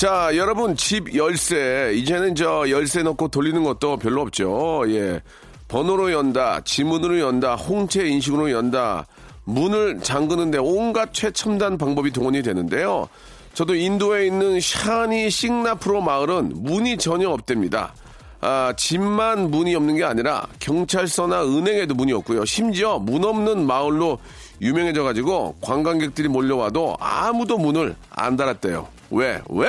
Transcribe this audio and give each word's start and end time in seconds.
자, 0.00 0.30
여러분 0.34 0.76
집 0.76 1.14
열쇠 1.14 1.92
이제는 1.94 2.34
저 2.34 2.70
열쇠 2.70 3.02
넣고 3.02 3.28
돌리는 3.28 3.62
것도 3.62 3.98
별로 3.98 4.22
없죠. 4.22 4.82
예. 4.86 5.20
번호로 5.68 6.10
연다, 6.10 6.62
지문으로 6.64 7.20
연다, 7.20 7.54
홍채 7.56 8.06
인식으로 8.06 8.50
연다, 8.50 9.06
문을 9.44 10.00
잠그는데 10.00 10.56
온갖 10.56 11.12
최첨단 11.12 11.76
방법이 11.76 12.12
동원이 12.12 12.42
되는데요. 12.42 13.10
저도 13.52 13.74
인도에 13.74 14.24
있는 14.24 14.58
샤니 14.58 15.28
싱나프로 15.28 16.00
마을은 16.00 16.52
문이 16.54 16.96
전혀 16.96 17.28
없답니다. 17.28 17.92
아, 18.40 18.72
집만 18.78 19.50
문이 19.50 19.74
없는 19.74 19.96
게 19.96 20.04
아니라 20.04 20.46
경찰서나 20.60 21.44
은행에도 21.44 21.94
문이 21.94 22.14
없고요. 22.14 22.46
심지어 22.46 22.98
문 22.98 23.22
없는 23.22 23.66
마을로 23.66 24.18
유명해져 24.62 25.02
가지고 25.02 25.56
관광객들이 25.60 26.28
몰려와도 26.28 26.96
아무도 26.98 27.58
문을 27.58 27.94
안 28.08 28.38
달았대요. 28.38 28.88
왜? 29.10 29.40
왜? 29.50 29.68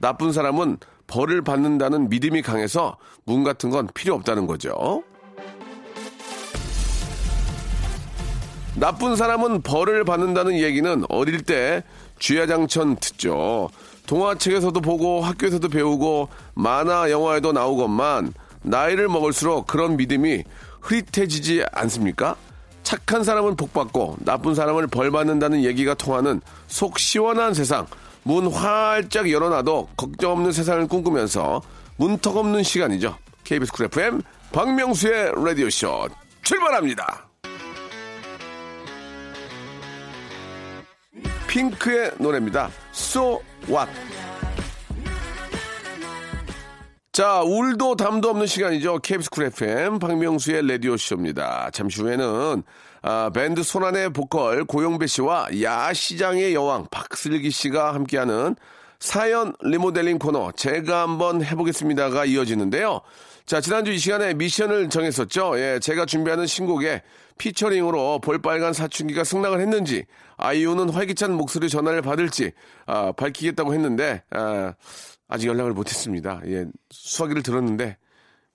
나쁜 0.00 0.32
사람은 0.32 0.78
벌을 1.06 1.42
받는다는 1.42 2.08
믿음이 2.08 2.42
강해서 2.42 2.96
문 3.24 3.44
같은 3.44 3.70
건 3.70 3.88
필요 3.94 4.14
없다는 4.14 4.46
거죠. 4.46 5.02
나쁜 8.76 9.14
사람은 9.14 9.62
벌을 9.62 10.04
받는다는 10.04 10.58
얘기는 10.58 11.04
어릴 11.08 11.42
때 11.42 11.84
쥐야장천 12.18 12.96
듣죠. 12.96 13.68
동화책에서도 14.06 14.80
보고 14.80 15.20
학교에서도 15.20 15.68
배우고 15.68 16.28
만화 16.54 17.10
영화에도 17.10 17.52
나오건만 17.52 18.32
나이를 18.62 19.08
먹을수록 19.08 19.66
그런 19.66 19.96
믿음이 19.96 20.44
흐릿해지지 20.80 21.64
않습니까? 21.72 22.36
착한 22.82 23.22
사람은 23.22 23.56
복 23.56 23.72
받고 23.74 24.16
나쁜 24.20 24.54
사람을 24.54 24.86
벌 24.86 25.10
받는다는 25.10 25.62
얘기가 25.64 25.94
통하는 25.94 26.40
속 26.66 26.98
시원한 26.98 27.52
세상 27.52 27.86
문 28.22 28.48
활짝 28.48 29.30
열어놔도 29.30 29.88
걱정 29.96 30.32
없는 30.32 30.52
세상을 30.52 30.86
꿈꾸면서 30.88 31.62
문턱 31.96 32.36
없는 32.36 32.62
시간이죠. 32.62 33.16
KBS 33.44 33.72
Cool 33.72 33.86
FM 33.86 34.22
박명수의 34.52 35.32
라디오쇼 35.36 36.08
출발합니다. 36.42 37.26
핑크의 41.48 42.12
노래입니다. 42.18 42.70
So 42.92 43.40
What. 43.68 43.90
자, 47.12 47.42
울도 47.42 47.96
담도 47.96 48.30
없는 48.30 48.46
시간이죠. 48.46 49.00
KBS 49.00 49.30
Cool 49.30 49.44
FM 49.46 49.98
박명수의 49.98 50.66
라디오쇼입니다. 50.68 51.70
잠시 51.72 52.00
후에는 52.02 52.62
아, 53.02 53.30
밴드 53.32 53.62
손안의 53.62 54.12
보컬 54.12 54.64
고영배 54.64 55.06
씨와 55.06 55.48
야시장의 55.62 56.54
여왕 56.54 56.86
박슬기 56.90 57.50
씨가 57.50 57.94
함께하는 57.94 58.56
사연 58.98 59.54
리모델링 59.62 60.18
코너 60.18 60.52
제가 60.52 61.02
한번 61.02 61.42
해보겠습니다가 61.42 62.26
이어지는데요. 62.26 63.00
자, 63.46 63.60
지난주 63.60 63.90
이 63.90 63.98
시간에 63.98 64.34
미션을 64.34 64.90
정했었죠. 64.90 65.58
예, 65.58 65.80
제가 65.80 66.04
준비하는 66.04 66.46
신곡에 66.46 67.02
피처링으로 67.38 68.20
볼빨간 68.20 68.74
사춘기가 68.74 69.24
승낙을 69.24 69.60
했는지, 69.60 70.04
아이유는 70.36 70.90
활기찬 70.90 71.32
목소리 71.32 71.70
전화를 71.70 72.02
받을지, 72.02 72.52
아, 72.86 73.12
밝히겠다고 73.12 73.72
했는데, 73.72 74.22
아, 74.30 74.74
아직 75.26 75.48
연락을 75.48 75.72
못했습니다. 75.72 76.42
예, 76.46 76.66
수화기를 76.90 77.42
들었는데, 77.42 77.96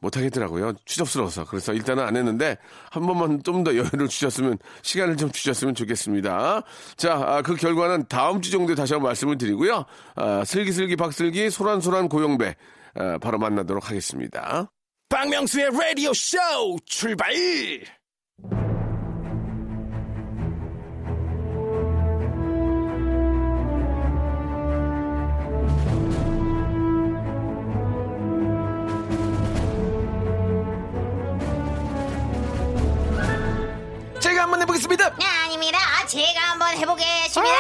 못하겠더라고요. 0.06 0.74
추접스러워서. 0.86 1.46
그래서 1.46 1.74
일단은 1.74 2.04
안 2.04 2.16
했는데, 2.16 2.58
한 2.92 3.06
번만 3.06 3.42
좀 3.44 3.64
더 3.64 3.76
여유를 3.76 4.08
주셨으면, 4.08 4.58
시간을 4.84 5.18
좀 5.18 5.32
주셨으면 5.32 5.74
좋겠습니다. 5.76 6.62
자, 6.98 7.14
아, 7.14 7.42
그 7.42 7.56
결과는 7.56 8.06
다음 8.08 8.42
주 8.42 8.52
정도에 8.52 8.76
다시 8.76 8.94
한번 8.94 9.10
말씀을 9.10 9.38
드리고요. 9.38 9.86
아, 10.16 10.44
슬기슬기 10.46 10.96
박슬기, 10.96 11.50
소란소란 11.50 12.10
고영배, 12.10 12.56
아, 12.96 13.18
바로 13.20 13.38
만나도록 13.40 13.90
하겠습니다. 13.90 14.72
박명수의 15.10 15.70
라디오 15.72 16.14
쇼 16.14 16.38
출발! 16.86 17.34
한번 34.56 34.62
해보겠습니다. 34.62 35.16
네, 35.18 35.26
아닙니다. 35.26 35.78
제가 36.08 36.40
한번 36.52 36.70
해보겠습니다. 36.78 37.56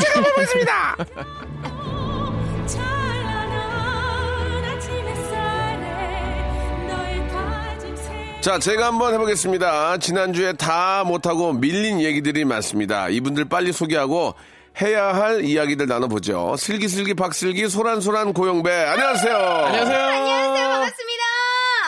제가 0.00 0.14
한번 0.14 0.30
해보겠습니다. 0.30 0.96
자, 8.40 8.58
제가 8.58 8.86
한번 8.86 9.12
해보겠습니다. 9.14 9.98
지난주에 9.98 10.54
다 10.54 11.04
못하고 11.04 11.52
밀린 11.52 12.00
얘기들이 12.00 12.44
많습니다. 12.44 13.08
이분들 13.08 13.44
빨리 13.46 13.72
소개하고 13.72 14.34
해야 14.82 15.14
할 15.14 15.44
이야기들 15.44 15.86
나눠보죠. 15.86 16.56
슬기슬기 16.58 17.14
박슬기 17.14 17.68
소란소란 17.68 18.32
고영배. 18.34 18.70
안녕하세요. 18.70 19.36
안녕하세요. 19.36 19.98
안녕하세요. 19.98 20.68
반갑습니다. 20.68 21.13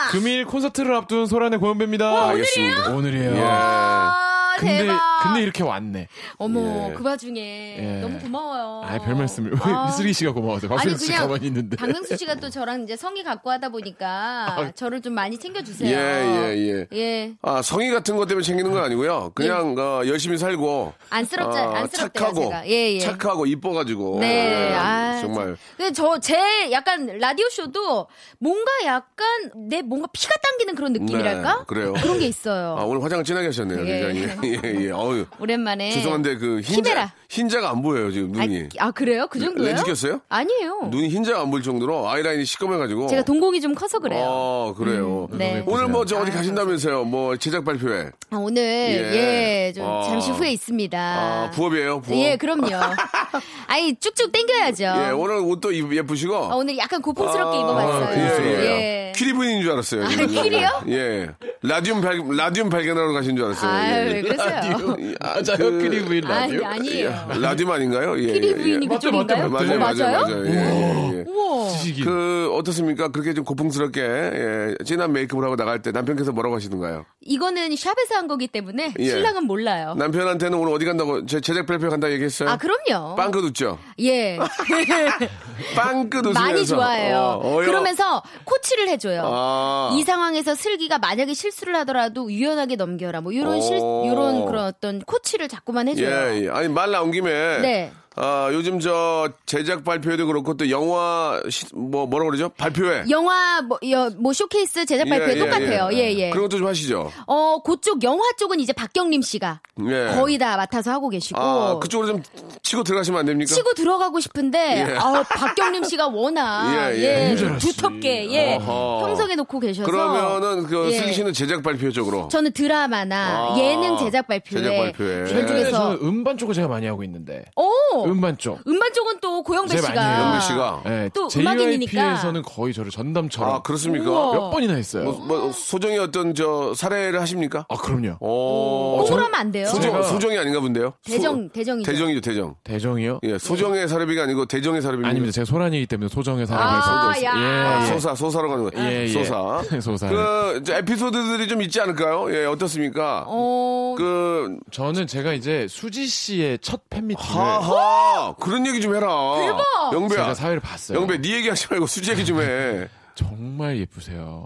금일 0.09 0.45
콘서트를 0.45 0.93
앞둔 0.95 1.25
소란의 1.25 1.59
고현배입니다. 1.59 2.29
알겠습니다. 2.29 2.91
오늘이에요. 2.91 3.35
예. 3.35 3.41
아, 3.43 4.13
근데 4.59 4.77
대박. 4.79 5.16
근데 5.27 5.41
이렇게 5.43 5.63
왔네. 5.63 6.07
어머, 6.37 6.89
예. 6.89 6.93
그 6.93 7.03
와중에 7.03 7.39
예. 7.79 8.01
너무 8.01 8.19
고마워요. 8.19 8.81
아, 8.85 8.97
별 8.99 9.15
말씀을. 9.15 9.51
왜 9.51 9.57
아. 9.61 9.85
미슬기 9.87 10.13
씨가 10.13 10.31
고마워서 10.33 10.67
박수현 10.67 10.97
씨 10.97 11.11
가만히 11.13 11.47
있는데. 11.47 11.75
박명수 11.77 12.17
씨가 12.17 12.35
또 12.35 12.49
저랑 12.49 12.83
이제 12.83 12.95
성이 12.95 13.23
갖고 13.23 13.49
하다 13.51 13.69
보니까 13.69 14.71
저를 14.75 15.01
좀 15.01 15.13
많이 15.13 15.37
챙겨주세요. 15.39 15.89
예, 15.89 15.95
예, 15.95 16.87
예. 16.91 16.97
예. 16.97 17.33
아, 17.41 17.61
성의 17.61 17.91
같은 17.91 18.15
것 18.17 18.27
때문에 18.27 18.43
챙기는 18.43 18.71
건 18.71 18.83
아니고요. 18.83 19.31
그냥 19.33 19.75
어, 19.77 20.01
열심히 20.05 20.37
살고 20.37 20.93
안쓰럽지 21.09 21.57
어, 21.59 21.61
안쓰럽대요 21.71 22.23
착하고 22.23 22.41
제가. 22.49 22.67
예, 22.67 22.93
예. 22.93 22.99
착하고 22.99 23.45
이뻐가지고 23.45 24.19
네, 24.19 24.69
예, 24.71 24.75
아, 24.75 25.19
정말 25.21 25.57
근데 25.77 25.91
저 25.93 26.17
제 26.19 26.71
약간 26.71 27.05
라디오 27.19 27.47
쇼도 27.49 28.07
뭔가 28.39 28.71
약간 28.85 29.27
내 29.69 29.81
뭔가 29.81 30.07
피가 30.11 30.33
당기는 30.43 30.75
그런 30.75 30.93
느낌이랄까? 30.93 31.57
네, 31.59 31.63
그래요. 31.67 31.93
그런 31.93 32.19
게 32.19 32.25
있어요. 32.27 32.75
아, 32.77 32.83
오늘 32.83 33.03
화장 33.03 33.23
진하게 33.23 33.47
하셨네요. 33.47 33.87
예. 33.87 33.99
굉장히. 34.01 34.27
예, 34.63 34.85
예. 34.87 34.91
어 34.91 35.16
유. 35.19 35.25
오랜만에. 35.39 35.91
죄송한데 35.91 36.37
그 36.37 36.57
흰자 36.61 36.73
힘내라. 36.75 37.13
흰자가 37.29 37.69
안 37.71 37.81
보여요 37.81 38.11
지금 38.11 38.31
눈이. 38.31 38.69
아, 38.79 38.87
아, 38.87 38.91
그래요? 38.91 39.27
그 39.29 39.39
정도요? 39.39 39.67
렌즈 39.67 39.83
꼈어요? 39.83 40.21
아니에요. 40.29 40.87
눈이 40.91 41.09
흰자가 41.09 41.41
안 41.41 41.51
보일 41.51 41.61
정도로 41.63 42.09
아이라인이 42.09 42.45
시꺼매가지고. 42.45 43.07
제가 43.07 43.23
동공이 43.23 43.59
좀 43.59 43.75
커서 43.75 43.99
그래요. 43.99 44.23
어, 44.27 44.73
그래요. 44.77 45.27
네. 45.31 45.63
오늘 45.67 45.87
뭐 45.87 46.05
저 46.05 46.17
어디 46.19 46.31
아, 46.31 46.35
가신다면서요? 46.35 47.03
뭐 47.03 47.35
제작 47.35 47.65
발표회. 47.65 48.11
아, 48.31 48.35
오늘 48.37 48.61
예. 48.63 49.67
예, 49.67 49.73
좀 49.73 49.85
아. 49.85 50.03
잠시 50.07 50.31
후에 50.31 50.51
있습니다. 50.51 50.97
아, 50.97 51.51
부업이에요, 51.51 52.01
부업. 52.01 52.17
예, 52.17 52.37
그럼요. 52.37 52.69
아니 53.67 53.93
쭉쭉 53.95 54.31
당겨야죠. 54.31 54.83
예, 54.85 55.09
오늘 55.11 55.35
옷도 55.37 55.71
입- 55.71 55.93
예쁘시고. 55.93 56.35
아, 56.35 56.55
오늘 56.55 56.77
약간 56.77 57.01
고풍스럽게 57.01 57.57
아, 57.57 57.59
입어봤어요. 57.61 58.17
예, 58.17 58.45
예. 58.45 58.65
예. 58.65 59.13
퀴리 59.15 59.33
분인 59.33 59.61
줄 59.61 59.71
알았어요. 59.71 60.05
아. 60.05 60.07
퀴리요? 60.07 60.69
예. 60.89 61.27
라디움 61.63 62.01
발, 62.01 62.21
라디움 62.35 62.69
발견하러 62.69 63.11
가신 63.13 63.35
줄 63.35 63.45
알았어요. 63.45 63.69
아유, 63.71 63.91
예. 64.07 64.13
왜 64.13 64.21
그러세요? 64.21 64.95
아, 65.19 65.27
맞아요. 65.35 65.57
그- 65.57 65.77
크리 65.79 66.03
부인 66.03 66.21
라디오. 66.23 66.65
아니, 66.65 66.79
아니에요. 66.79 67.27
라디움 67.41 67.71
아닌가요? 67.71 68.19
예. 68.19 68.33
퀴리 68.33 68.47
예, 68.49 68.55
부인이 68.55 68.85
예. 68.85 68.87
그쪽인가요? 68.89 69.49
맞아요, 69.49 69.79
맞아요, 69.79 69.97
맞아요. 70.27 70.45
예, 70.45 70.49
예, 70.49 71.17
예. 71.19 71.25
우와. 71.27 71.69
지식이. 71.69 72.03
그 72.03 72.49
어떻습니까? 72.53 73.09
그렇게 73.09 73.33
좀 73.33 73.43
고풍스럽게 73.43 74.01
예, 74.01 74.75
진한 74.85 75.11
메이크업을 75.13 75.45
하고 75.45 75.55
나갈 75.55 75.81
때 75.81 75.91
남편께서 75.91 76.31
뭐라고 76.31 76.55
하시는가요? 76.55 77.05
이거는 77.21 77.75
샵에서 77.75 78.15
한 78.15 78.27
거기 78.27 78.47
때문에 78.47 78.93
예. 78.99 79.05
신랑은 79.09 79.43
몰라요. 79.45 79.95
남편한테는 79.97 80.57
오늘 80.57 80.73
어디 80.73 80.85
간다고 80.85 81.25
제 81.25 81.39
제작 81.41 81.65
발표 81.65 81.89
간다 81.89 82.09
얘기했어요? 82.11 82.49
아, 82.49 82.57
그럼요. 82.57 83.15
빵끝 83.15 83.43
웃죠? 83.43 83.77
예. 83.99 84.37
빵끝 85.75 86.25
웃으면서 86.25 86.39
많이 86.39 86.65
좋아해요. 86.65 87.41
어. 87.43 87.55
그러면서 87.57 88.21
코치를 88.43 88.89
해줘요. 88.89 89.23
아. 89.25 89.95
이 89.97 90.03
상황에서 90.03 90.55
슬기가 90.55 90.99
만약에 90.99 91.33
실수를 91.33 91.75
하더라도 91.77 92.31
유연하게 92.31 92.75
넘겨라. 92.75 93.21
뭐 93.21 93.31
이런 93.31 93.61
실 93.61 93.77
오. 93.81 94.03
이런 94.05 94.45
그런 94.45 94.65
어떤 94.65 94.99
코치를 94.99 95.47
자꾸만 95.47 95.87
해줘요. 95.87 96.07
예, 96.07 96.43
예. 96.45 96.49
아니 96.49 96.67
말 96.67 96.91
나온 96.91 97.11
김에 97.11 97.59
네. 97.59 97.91
아, 98.19 98.49
요즘 98.51 98.79
저 98.79 99.29
제작 99.45 99.83
발표회도 99.83 100.25
그렇고 100.25 100.55
또 100.57 100.69
영화 100.71 101.39
시- 101.49 101.65
뭐 101.75 102.07
뭐라 102.07 102.25
그러죠? 102.25 102.49
발표회. 102.49 103.03
영화 103.11 103.61
뭐, 103.61 103.77
여- 103.91 104.09
뭐 104.17 104.33
쇼케이스 104.33 104.87
제작 104.87 105.07
발표 105.07 105.25
에 105.31 105.35
똑같아요. 105.37 105.89
예, 105.93 106.11
예. 106.15 106.29
그런 106.31 106.45
것도 106.45 106.57
좀 106.57 106.65
하시죠. 106.67 107.11
어, 107.27 107.61
그쪽 107.61 108.01
영화 108.03 108.23
쪽은 108.39 108.59
이제 108.59 108.73
박경림 108.73 109.21
씨가 109.21 109.61
예. 109.87 110.15
거의 110.15 110.39
다 110.39 110.57
맡아서 110.57 110.91
하고 110.91 111.09
계시고 111.09 111.39
아, 111.39 111.77
그쪽으로 111.79 112.07
좀 112.07 112.23
치고 112.63 112.83
들어가시면 112.83 113.19
안 113.19 113.25
됩니까? 113.27 113.53
치고 113.53 113.73
들어가고 113.75 114.19
싶은데 114.19 114.87
예. 114.89 114.97
아, 114.97 115.21
박경림 115.23 115.83
씨가 115.83 116.07
워낙 116.07 116.73
예, 116.91 116.95
예. 116.97 117.31
예, 117.31 117.35
잘하시지. 117.35 117.77
두텁게 117.77 118.31
예, 118.31 118.55
어허. 118.55 119.09
형성해 119.09 119.35
놓고 119.35 119.59
계셔서 119.59 119.89
그러면은 119.91 120.63
그 120.63 120.87
예. 120.91 120.97
슬기 120.97 121.13
씨는 121.13 121.33
제작 121.33 121.61
발표 121.61 121.91
쪽으로. 121.91 122.29
저는 122.29 122.51
드라마나 122.53 123.51
아, 123.53 123.55
예능 123.59 123.95
제작 123.99 124.27
발표에 124.27 124.61
제작 124.63 124.75
발표회. 124.75 125.21
그 125.23 125.27
최근에 125.29 125.45
중에서 125.47 125.71
저는 125.71 125.97
음반 126.01 126.35
쪽을 126.35 126.55
제가 126.55 126.67
많이 126.67 126.87
하고 126.87 127.03
있는데. 127.03 127.45
오 127.55 128.06
음반 128.09 128.37
쪽. 128.37 128.59
음반 128.67 128.93
쪽은 128.93 129.19
또 129.21 129.43
고영배. 129.43 129.77
씨가 129.77 130.19
영배 130.21 130.39
씨가. 130.41 130.81
네, 130.85 131.09
또 131.13 131.27
음악인이니까. 131.35 131.91
JYP에서는 131.91 132.41
거의 132.43 132.73
저를 132.73 132.91
전담처럼 132.91 133.55
아, 133.55 133.61
그렇습니까? 133.61 134.09
우와. 134.09 134.33
몇 134.33 134.49
번이나 134.51 134.73
했어요. 134.75 135.03
뭐, 135.03 135.13
뭐 135.25 135.51
소정이 135.51 135.97
어떤 135.99 136.33
저 136.33 136.73
사례를 136.75 137.19
하십니까? 137.21 137.65
아, 137.69 137.75
그럼요. 137.77 138.17
오. 138.19 138.99
억울하면 139.01 139.35
안 139.35 139.51
돼요. 139.51 139.67
소정, 139.67 140.01
소정이 140.03 140.37
아닌가 140.37 140.59
본데요? 140.59 140.93
대정 141.05 141.47
소- 141.47 141.53
대정이죠. 141.53 141.91
대정이죠, 141.91 142.21
대정. 142.21 142.55
대정이요? 142.63 143.19
예, 143.23 143.37
소정의 143.37 143.87
사례비가 143.87 144.23
아니고 144.23 144.45
대정의 144.45 144.81
사례비입니다. 144.81 145.09
아닙니다. 145.09 145.31
제가 145.33 145.45
소란이기 145.45 145.85
때문에 145.87 146.09
소정의 146.09 146.45
사람을 146.47 146.73
아, 146.73 146.81
서. 146.81 146.91
아, 146.91 147.13
예, 147.17 147.81
예. 147.83 147.85
소사, 147.93 148.15
소사로 148.15 148.49
가는 148.49 148.69
거예요. 148.69 148.87
예, 148.89 149.03
예. 149.03 149.07
소사. 149.07 149.61
소사. 149.81 150.07
그, 150.09 150.63
에피소드들이 150.69 151.47
좀 151.47 151.61
있지 151.61 151.79
않을까요? 151.81 152.33
예, 152.33 152.45
어떻습니까? 152.45 153.25
어, 153.27 153.95
그, 153.97 154.57
저는 154.71 155.07
제가 155.07 155.33
이제 155.33 155.67
수지 155.69 156.07
씨의 156.07 156.59
첫 156.61 156.81
팬미팅을 156.89 157.25
하하! 157.41 157.96
그런 158.39 158.65
얘기 158.67 158.81
좀 158.81 158.95
해라. 158.95 159.07
대박! 159.39 159.93
영배야. 159.93 160.17
제가 160.19 160.33
사회를 160.33 160.59
봤어요. 160.59 160.99
영배, 160.99 161.21
네 161.21 161.35
얘기 161.35 161.49
하지 161.49 161.67
말고 161.69 161.87
수지 161.87 162.11
얘기 162.11 162.25
좀 162.25 162.41
해. 162.41 162.87
정말 163.15 163.77
예쁘세요. 163.79 164.45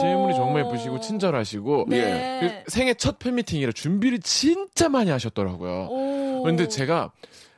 실물이 0.00 0.34
정말 0.34 0.66
예쁘시고 0.66 0.98
친절하시고 1.00 1.86
네. 1.88 2.62
그 2.64 2.70
생애 2.70 2.92
첫 2.94 3.18
팬미팅이라 3.20 3.70
준비를 3.72 4.18
진짜 4.20 4.88
많이 4.88 5.10
하셨더라고요. 5.10 5.86
오. 5.88 6.42
그런데 6.42 6.66
제가 6.66 7.12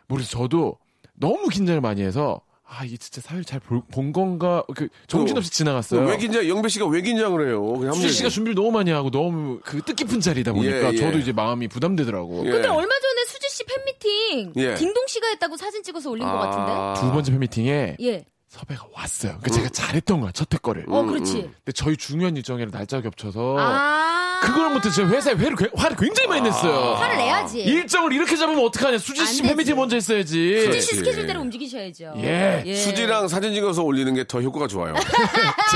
모르겠어요. 0.06 0.42
저도 0.42 0.76
너무 1.14 1.48
긴장을 1.48 1.80
많이 1.80 2.02
해서 2.02 2.42
아 2.72 2.84
이게 2.84 2.96
진짜 2.96 3.20
사회를 3.20 3.44
잘본 3.44 4.12
건가 4.12 4.62
그 4.76 4.88
정신없이 5.08 5.50
지나갔어요. 5.50 6.02
왜 6.06 6.16
긴장, 6.18 6.46
영배 6.46 6.68
씨가 6.68 6.86
왜 6.86 7.00
긴장을 7.00 7.44
해요? 7.48 7.92
수지 7.94 8.12
씨가 8.12 8.28
준비를 8.28 8.54
너무 8.54 8.70
많이 8.70 8.92
하고 8.92 9.10
너무 9.10 9.58
그 9.64 9.80
뜻깊은 9.82 10.20
자리다 10.20 10.52
보니까 10.52 10.76
예, 10.76 10.92
예. 10.92 10.96
저도 10.96 11.18
이제 11.18 11.32
마음이 11.32 11.66
부담되더라고. 11.68 12.46
예. 12.46 12.50
근데 12.50 12.68
얼마 12.68 12.88
전에 12.88 13.24
씨 13.28 13.39
팬미팅 14.00 14.52
예. 14.56 14.74
딩동 14.74 15.06
씨가 15.06 15.28
했다고 15.28 15.56
사진 15.56 15.82
찍어서 15.82 16.10
올린 16.10 16.26
것 16.26 16.32
아. 16.32 16.38
같은데. 16.38 17.00
두 17.06 17.12
번째 17.12 17.32
팬미팅에 17.32 17.96
예. 18.00 18.24
섭외가 18.50 18.84
왔어요. 18.92 19.38
그러니까 19.40 19.50
제가 19.50 19.68
잘했던 19.68 20.20
거야 20.20 20.32
첫 20.32 20.52
회 20.52 20.58
거를. 20.58 20.84
어, 20.88 21.04
그렇지. 21.04 21.34
근데 21.42 21.72
저희 21.72 21.96
중요한 21.96 22.36
일정이랑 22.36 22.70
날짜가 22.72 23.02
겹쳐서 23.04 23.56
아. 23.60 24.40
그걸 24.42 24.70
못해 24.70 24.90
제가 24.90 25.08
회사에 25.10 25.34
회를 25.34 25.54
괴- 25.54 25.68
화를 25.76 25.96
굉장히 25.96 26.28
많이 26.28 26.40
냈어요. 26.40 26.94
화를 26.94 27.16
내야지. 27.18 27.60
일정을 27.60 28.12
이렇게 28.12 28.34
잡으면 28.36 28.64
어떡하냐. 28.64 28.98
수지 28.98 29.20
씨안 29.24 29.28
되지. 29.28 29.42
팬미팅 29.42 29.76
먼저 29.76 29.94
했어야지. 29.96 30.62
수지 30.64 30.80
씨. 30.80 30.96
스케줄대로 30.96 31.40
움직이셔야죠. 31.42 32.14
예. 32.16 32.64
수지랑 32.74 33.28
사진 33.28 33.52
찍어서 33.54 33.82
올리는 33.84 34.12
게 34.14 34.24
더 34.24 34.40
효과가 34.40 34.66
좋아요. 34.66 34.94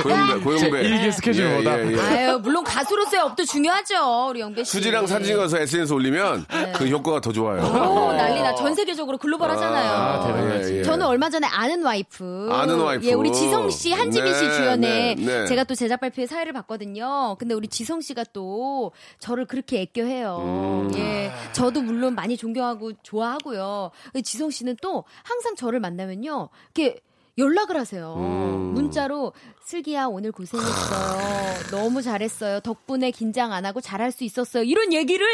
고영배, 0.02 0.32
제 0.58 0.70
고영배. 0.70 0.80
일기 0.88 1.12
스케줄보다. 1.12 1.78
예, 1.80 1.86
예, 1.88 1.92
예. 1.92 2.00
아유, 2.00 2.38
물론 2.42 2.64
가수로서의 2.64 3.22
업도 3.22 3.44
중요하죠, 3.44 4.28
우리 4.30 4.40
영배 4.40 4.64
씨. 4.64 4.72
수지랑 4.72 5.06
사진 5.06 5.26
찍어서 5.26 5.58
SNS 5.58 5.92
올리면 5.92 6.46
그 6.74 6.88
효과가 6.88 7.20
더 7.20 7.32
좋아요. 7.32 7.60
오, 7.62 8.12
난리나. 8.14 8.54
전 8.54 8.74
세계적으로 8.74 9.18
글로벌 9.18 9.50
하잖아요. 9.50 9.90
아, 9.90 10.26
대단하지. 10.26 10.72
예, 10.74 10.78
예. 10.78 10.82
저는 10.82 11.04
얼마 11.06 11.28
전에 11.28 11.46
아는 11.46 11.82
와이프. 11.84 12.48
아는 12.50 12.63
와이프. 12.70 13.04
예, 13.06 13.12
우리 13.12 13.32
지성 13.32 13.70
씨, 13.70 13.92
한지민 13.92 14.34
씨 14.34 14.46
네, 14.46 14.56
주연에 14.56 15.14
네, 15.14 15.24
네. 15.24 15.46
제가 15.46 15.64
또 15.64 15.74
제작 15.74 16.00
발표에 16.00 16.26
사회를 16.26 16.52
봤거든요. 16.52 17.36
근데 17.38 17.54
우리 17.54 17.68
지성 17.68 18.00
씨가 18.00 18.24
또 18.32 18.92
저를 19.18 19.46
그렇게 19.46 19.80
애껴해요. 19.82 20.88
음. 20.90 20.98
예. 20.98 21.32
저도 21.52 21.82
물론 21.82 22.14
많이 22.14 22.36
존경하고 22.36 22.92
좋아하고요. 23.02 23.90
지성 24.24 24.50
씨는 24.50 24.76
또 24.82 25.04
항상 25.22 25.54
저를 25.56 25.80
만나면요. 25.80 26.48
이렇게 26.74 27.00
연락을 27.36 27.76
하세요. 27.76 28.14
음. 28.16 28.74
문자로 28.74 29.32
슬기야 29.64 30.06
오늘 30.06 30.30
고생했어요. 30.30 31.54
너무 31.70 32.02
잘했어요. 32.02 32.60
덕분에 32.60 33.10
긴장 33.10 33.52
안 33.52 33.66
하고 33.66 33.80
잘할 33.80 34.12
수 34.12 34.24
있었어요. 34.24 34.62
이런 34.62 34.92
얘기를 34.92 35.26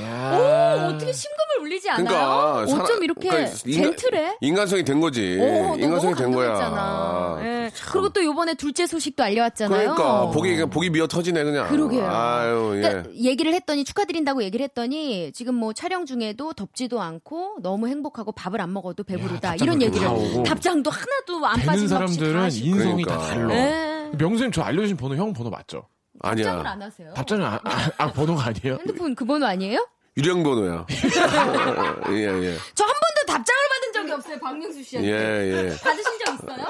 야. 0.00 0.86
오 0.88 0.94
어떻게 0.94 1.12
심금 1.12 1.36
을 1.62 1.66
울리지 1.66 1.90
않아요? 1.90 2.04
그러니까 2.04 2.54
어쩜 2.62 2.86
사람- 2.86 3.02
이렇게 3.04 3.28
그러니까 3.28 3.56
인간- 3.66 3.82
젠틀해? 3.96 4.36
인간성이 4.40 4.84
된 4.84 5.00
거지. 5.00 5.38
오, 5.40 5.44
너 5.44 5.76
인간성이 5.76 6.14
너무 6.14 6.16
된 6.16 6.32
거야. 6.32 7.38
예. 7.42 7.70
그리고 7.92 8.08
또 8.10 8.24
요번에 8.24 8.54
둘째 8.54 8.86
소식도 8.86 9.22
알려왔잖아요. 9.22 9.94
그러니까 9.94 10.30
복이 10.30 10.64
복이 10.66 10.90
미어 10.90 11.06
터지네 11.06 11.42
그냥. 11.44 11.68
그러게요. 11.68 12.06
아유 12.06 12.72
예. 12.76 12.80
그러니까 12.80 13.14
얘기를 13.14 13.54
했더니 13.54 13.84
축하드린다고 13.84 14.42
얘기를 14.42 14.64
했더니 14.64 15.32
지금 15.32 15.54
뭐 15.54 15.72
촬영 15.72 16.04
중에도 16.06 16.52
덥지도 16.52 17.00
않고 17.00 17.56
너무 17.62 17.88
행복하고 17.88 18.32
밥을 18.32 18.60
안 18.60 18.72
먹어도 18.72 19.04
배부르다 19.04 19.50
답장도 19.50 19.64
이런 19.64 19.82
얘기를 19.82 20.06
다 20.06 20.12
오고. 20.12 20.42
답장도 20.42 20.90
하나도 20.90 21.46
안 21.46 21.60
빠진 21.62 21.86
다 21.88 21.94
사람들은. 21.96 22.50
인성이 22.52 23.04
다 23.04 23.16
그러니까. 23.16 23.18
달라. 23.18 23.46
네. 23.48 24.10
명수님 24.18 24.52
저 24.52 24.62
알려주신 24.62 24.96
번호 24.96 25.14
형 25.16 25.32
번호 25.32 25.50
맞죠? 25.50 25.86
답장을 26.22 26.58
아니야. 26.60 26.70
안 26.72 26.82
하세요. 26.82 27.12
답장은 27.14 27.44
아, 27.44 27.60
아, 27.64 27.90
아, 27.98 28.12
번호가 28.12 28.44
아니에요? 28.46 28.76
핸드폰 28.80 29.14
그 29.14 29.24
번호 29.24 29.46
아니에요? 29.46 29.86
유령 30.16 30.42
번호야. 30.42 30.86
예 32.10 32.14
예. 32.44 32.56
저 32.74 32.84
한 32.84 32.94
번도 32.94 33.26
답장을 33.26 33.62
받은 33.70 33.91
적이 34.02 34.12
없어요, 34.12 34.38
박명수 34.38 34.82
씨한테. 34.82 35.10
예, 35.10 35.52
예. 35.70 35.76
받으신 35.76 36.12
적 36.24 36.34
있어요? 36.34 36.66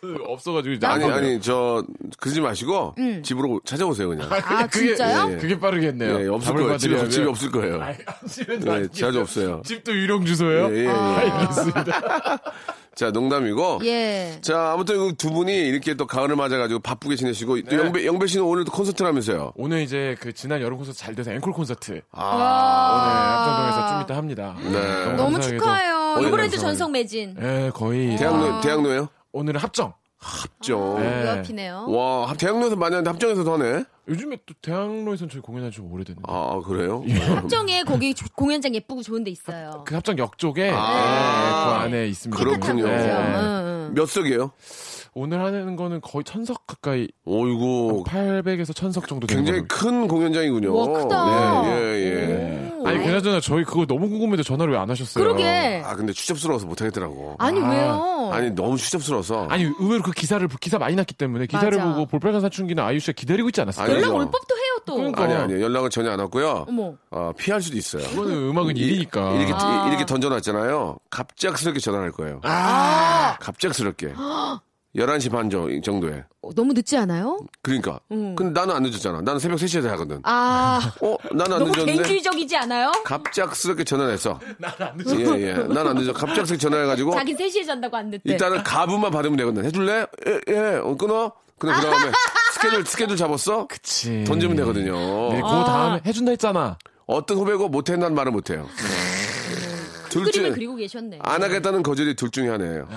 저는 0.00 0.16
없어가지고 0.26 0.74
이제 0.74 0.86
아니. 0.86 1.04
아니 1.04 1.40
저 1.40 1.84
그러지 2.18 2.40
마시고 2.40 2.94
집으로 3.22 3.60
찾아오세요 3.64 4.08
그냥. 4.08 4.28
아, 4.32 4.66
그게- 4.66 4.88
진짜요? 4.88 5.28
예, 5.30 5.34
예. 5.34 5.36
그게 5.38 5.58
빠르겠네요. 5.58 6.20
예, 6.24 6.28
없을 6.28 6.54
거예요. 6.54 6.76
집에. 6.78 7.08
집에 7.08 7.26
없을 7.26 7.50
거예요. 7.50 7.78
네, 7.78 8.70
안 8.70 8.90
자주. 8.92 9.20
없어요. 9.20 9.62
집도 9.64 9.92
유령 9.92 10.24
주소예요? 10.26 10.68
예, 10.74 10.80
예, 10.80 10.84
예. 10.84 10.88
알겠습니다. 10.88 12.38
자, 12.96 13.10
농담이고. 13.10 13.80
예. 13.84 14.38
자, 14.40 14.72
아무튼 14.72 14.98
이두 15.10 15.30
분이 15.30 15.52
이렇게 15.68 15.92
또 15.94 16.06
가을을 16.06 16.34
맞아가지고 16.34 16.80
바쁘게 16.80 17.16
지내시고 17.16 17.60
또 17.62 17.76
영배, 17.76 18.06
영배 18.06 18.26
씨는 18.26 18.44
오늘 18.46 18.64
또 18.64 18.72
콘서트라면서요. 18.72 19.52
오늘 19.56 19.82
이제 19.82 20.16
그 20.18 20.32
지난 20.32 20.62
여름 20.62 20.78
콘서트 20.78 20.96
잘 20.96 21.14
돼서 21.14 21.30
앵콜 21.32 21.52
콘서트 21.52 22.00
아, 22.12 23.02
오늘 23.02 23.16
합정동에서 23.26 23.88
좀 23.92 24.00
이따 24.02 24.16
합니다. 24.16 24.56
네. 24.62 25.04
너무 25.14 25.32
감사하게도. 25.34 25.58
축하해요. 25.58 26.05
이번에도 26.20 26.50
가서 26.52 26.58
전성 26.66 26.92
매진. 26.92 27.36
예, 27.40 27.70
거의 27.74 28.16
대학로, 28.16 28.60
대학로예요? 28.60 29.08
오늘은 29.32 29.60
합정. 29.60 29.92
합정. 30.18 30.98
네. 31.00 31.26
요 31.26 31.30
앞이네요. 31.32 31.86
와, 31.90 32.26
합- 32.30 32.38
대학로에서 32.38 32.74
많이 32.74 32.94
하는데 32.94 33.08
합정에서도 33.10 33.52
하네? 33.52 33.84
요즘에 34.08 34.38
또 34.46 34.54
대학로에서는 34.62 35.28
저희 35.30 35.40
공연한 35.42 35.70
지좀 35.70 35.92
오래됐는데. 35.92 36.22
아, 36.32 36.60
그래요? 36.66 37.04
합정에 37.36 37.82
거기 37.82 38.14
조- 38.14 38.26
공연장 38.34 38.74
예쁘고 38.74 39.02
좋은 39.02 39.22
데 39.24 39.30
있어요. 39.30 39.84
그 39.86 39.94
합정 39.94 40.16
역 40.18 40.38
쪽에 40.38 40.70
아. 40.74 40.74
예, 40.74 41.50
그 41.64 41.84
안에 41.84 42.06
있습니다. 42.08 42.42
그렇군요. 42.42 42.88
예. 42.88 42.92
응, 42.92 43.36
응. 43.88 43.92
몇 43.94 44.06
석이에요? 44.08 44.52
오늘 45.18 45.40
하는 45.42 45.76
거는 45.76 46.00
거의 46.02 46.24
천석 46.24 46.66
가까이 46.66 47.08
오이고, 47.24 48.04
800에서 48.06 48.74
천석 48.74 49.08
정도 49.08 49.26
되는 49.26 49.44
굉장히. 49.44 49.66
큰 49.68 50.08
공연장이군요. 50.08 50.74
와, 50.74 50.86
크다. 51.02 51.64
예, 51.68 51.80
예, 51.94 52.30
예. 52.30 52.65
오. 52.78 52.86
아니 52.86 52.98
그나저나 53.04 53.40
저희 53.40 53.64
그거 53.64 53.86
너무 53.86 54.08
궁금해도 54.08 54.42
전화를 54.42 54.72
왜 54.74 54.78
안 54.78 54.90
하셨어요? 54.90 55.24
그러게. 55.24 55.82
아, 55.84 55.96
근데 55.96 56.12
추접스러워서 56.12 56.66
못 56.66 56.80
하겠더라고. 56.80 57.36
아니, 57.38 57.60
아. 57.60 57.70
왜요? 57.70 58.30
아니, 58.32 58.50
너무 58.50 58.76
추접스러워서. 58.76 59.46
아니 59.48 59.64
의외로 59.80 60.02
그 60.02 60.12
기사를 60.12 60.46
기사 60.60 60.78
많이 60.78 60.94
났기 60.96 61.14
때문에 61.14 61.46
기사를 61.46 61.70
맞아. 61.78 61.90
보고 61.94 62.06
볼빨간 62.06 62.40
사춘기는 62.40 62.82
아이유 62.82 63.00
씨가 63.00 63.12
기다리고 63.16 63.48
있지 63.48 63.60
않았어요? 63.62 63.90
연락 63.94 64.14
올 64.14 64.24
법도 64.26 64.54
해요, 64.56 64.78
또. 64.84 64.96
그러니까. 64.96 65.24
아니, 65.24 65.34
아니, 65.34 65.62
연락은 65.62 65.88
전혀 65.90 66.10
안 66.10 66.18
왔고요. 66.20 66.66
어머. 66.68 66.94
어, 67.10 67.32
피할 67.38 67.62
수도 67.62 67.76
있어요. 67.78 68.02
그거는 68.10 68.32
음악은 68.50 68.76
일이니까. 68.76 69.32
이렇게, 69.36 69.52
아. 69.56 69.86
이렇게 69.88 70.04
던져놨잖아요. 70.04 70.98
갑작스럽게 71.10 71.80
전화할 71.80 72.12
거예요. 72.12 72.40
아, 72.44 73.36
갑작스럽게. 73.40 74.12
11시 74.96 75.30
반 75.30 75.50
정- 75.50 75.82
정도에. 75.82 76.24
어, 76.42 76.50
너무 76.54 76.72
늦지 76.72 76.96
않아요? 76.96 77.38
그러니까. 77.62 78.00
근데 78.08 78.48
나는 78.50 78.74
안 78.74 78.82
늦었잖아. 78.82 79.20
나는 79.20 79.38
새벽 79.38 79.56
3시에 79.58 79.86
하거든. 79.88 80.20
아, 80.22 80.92
어, 81.02 81.16
나는 81.32 81.52
안 81.52 81.58
너무 81.58 81.64
늦었는데. 81.72 81.92
개인주의적이지 81.92 82.56
않아요? 82.56 82.90
갑작스럽게 83.04 83.84
전화를 83.84 84.12
했어. 84.14 84.40
난안 84.58 84.96
늦었어. 84.96 85.38
예, 85.40 85.48
예. 85.48 85.52
난 85.54 85.86
안 85.86 85.96
늦어. 85.96 86.12
갑작스럽게 86.12 86.56
전화해가지고. 86.58 87.12
자기 87.12 87.34
3시에 87.36 87.66
잔다고 87.66 87.96
안 87.96 88.10
늦대. 88.10 88.22
일단은 88.32 88.62
가부만 88.62 89.10
받으면 89.10 89.36
되거든. 89.36 89.64
해줄래? 89.66 90.06
예, 90.26 90.40
예. 90.48 90.56
어, 90.82 90.96
끊어? 90.96 91.32
근데 91.58 91.74
그 91.74 91.82
다음에 91.82 92.12
스케줄, 92.54 92.86
스케줄 92.86 93.16
잡았어? 93.16 93.66
그치. 93.66 94.24
던지면 94.24 94.56
되거든요. 94.56 94.92
네, 95.30 95.36
그 95.42 95.48
다음에 95.66 96.00
해준다 96.06 96.30
했잖아. 96.30 96.78
어떤 97.06 97.36
후배고 97.38 97.68
못했다는 97.68 98.14
말은 98.14 98.32
못해요. 98.32 98.66
둘 100.10 100.24
그림을 100.24 100.48
중, 100.50 100.54
그리고 100.54 100.74
계셨네. 100.76 101.18
안 101.22 101.42
하겠다는 101.42 101.82
거절이 101.82 102.14
둘 102.14 102.30
중에 102.30 102.48
하나예요. 102.48 102.88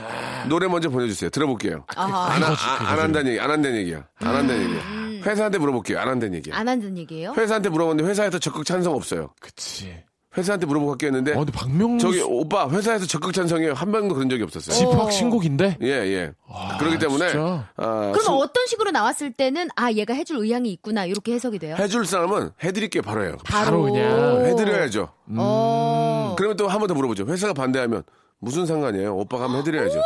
노래 0.48 0.68
먼저 0.68 0.90
보내주세요. 0.90 1.30
들어볼게요. 1.30 1.86
아하. 1.96 2.34
안, 2.34 2.44
하- 2.44 2.50
아, 2.52 2.92
안 2.92 3.00
한다는 3.00 3.32
얘기, 3.32 3.40
안 3.40 3.52
한다는 3.52 3.78
얘기야. 3.78 4.08
안 4.20 4.36
한다는 4.36 4.64
얘기야. 4.64 4.82
회사한테 5.26 5.58
물어볼게요. 5.58 6.00
안 6.00 6.08
한다는 6.08 6.36
얘기야. 6.36 6.56
안 6.56 6.68
한다는 6.68 6.98
얘기예요? 6.98 7.34
회사한테 7.38 7.70
물어봤는데 7.70 8.10
회사에서 8.10 8.40
적극 8.40 8.66
찬성 8.66 8.96
없어요. 8.96 9.34
그치. 9.42 9.94
회사한테 10.38 10.66
물어보고 10.68 10.92
할게 10.92 11.08
했는데 11.08 11.34
어, 11.34 11.38
근데 11.38 11.52
박명수 11.52 12.06
저기 12.06 12.22
오빠 12.22 12.70
회사에서 12.70 13.06
적극 13.08 13.34
찬성해 13.34 13.72
한 13.72 13.90
명도 13.92 14.14
그런 14.14 14.30
적이 14.30 14.44
없었어요. 14.44 14.76
집합 14.76 15.12
신곡인데 15.12 15.78
예, 15.82 15.88
예. 15.88 16.32
그렇기 16.78 17.00
때문에 17.00 17.30
진짜? 17.30 17.68
아, 17.76 18.12
그럼 18.14 18.20
수- 18.20 18.32
어떤 18.34 18.66
식으로 18.68 18.92
나왔을 18.92 19.34
때는 19.34 19.70
아 19.76 19.92
얘가 19.92 20.14
해줄 20.14 20.38
의향이 20.38 20.72
있구나 20.74 21.06
이렇게 21.06 21.34
해석이 21.34 21.58
돼요. 21.60 21.76
해줄 21.80 22.06
사람은 22.06 22.52
해드릴게 22.64 23.02
바로 23.02 23.24
해요. 23.24 23.38
바로 23.44 23.82
그냥 23.84 24.46
해드려야죠. 24.46 25.10
어. 25.38 26.36
그러면 26.38 26.58
또 26.58 26.68
한 26.68 26.80
번 26.80 26.88
더 26.88 26.94
물어보죠. 26.94 27.26
회사가 27.26 27.54
반대하면 27.54 28.04
무슨 28.40 28.66
상관이에요? 28.68 29.16
오빠가 29.16 29.46
한번 29.46 29.62
해드려야죠. 29.62 30.00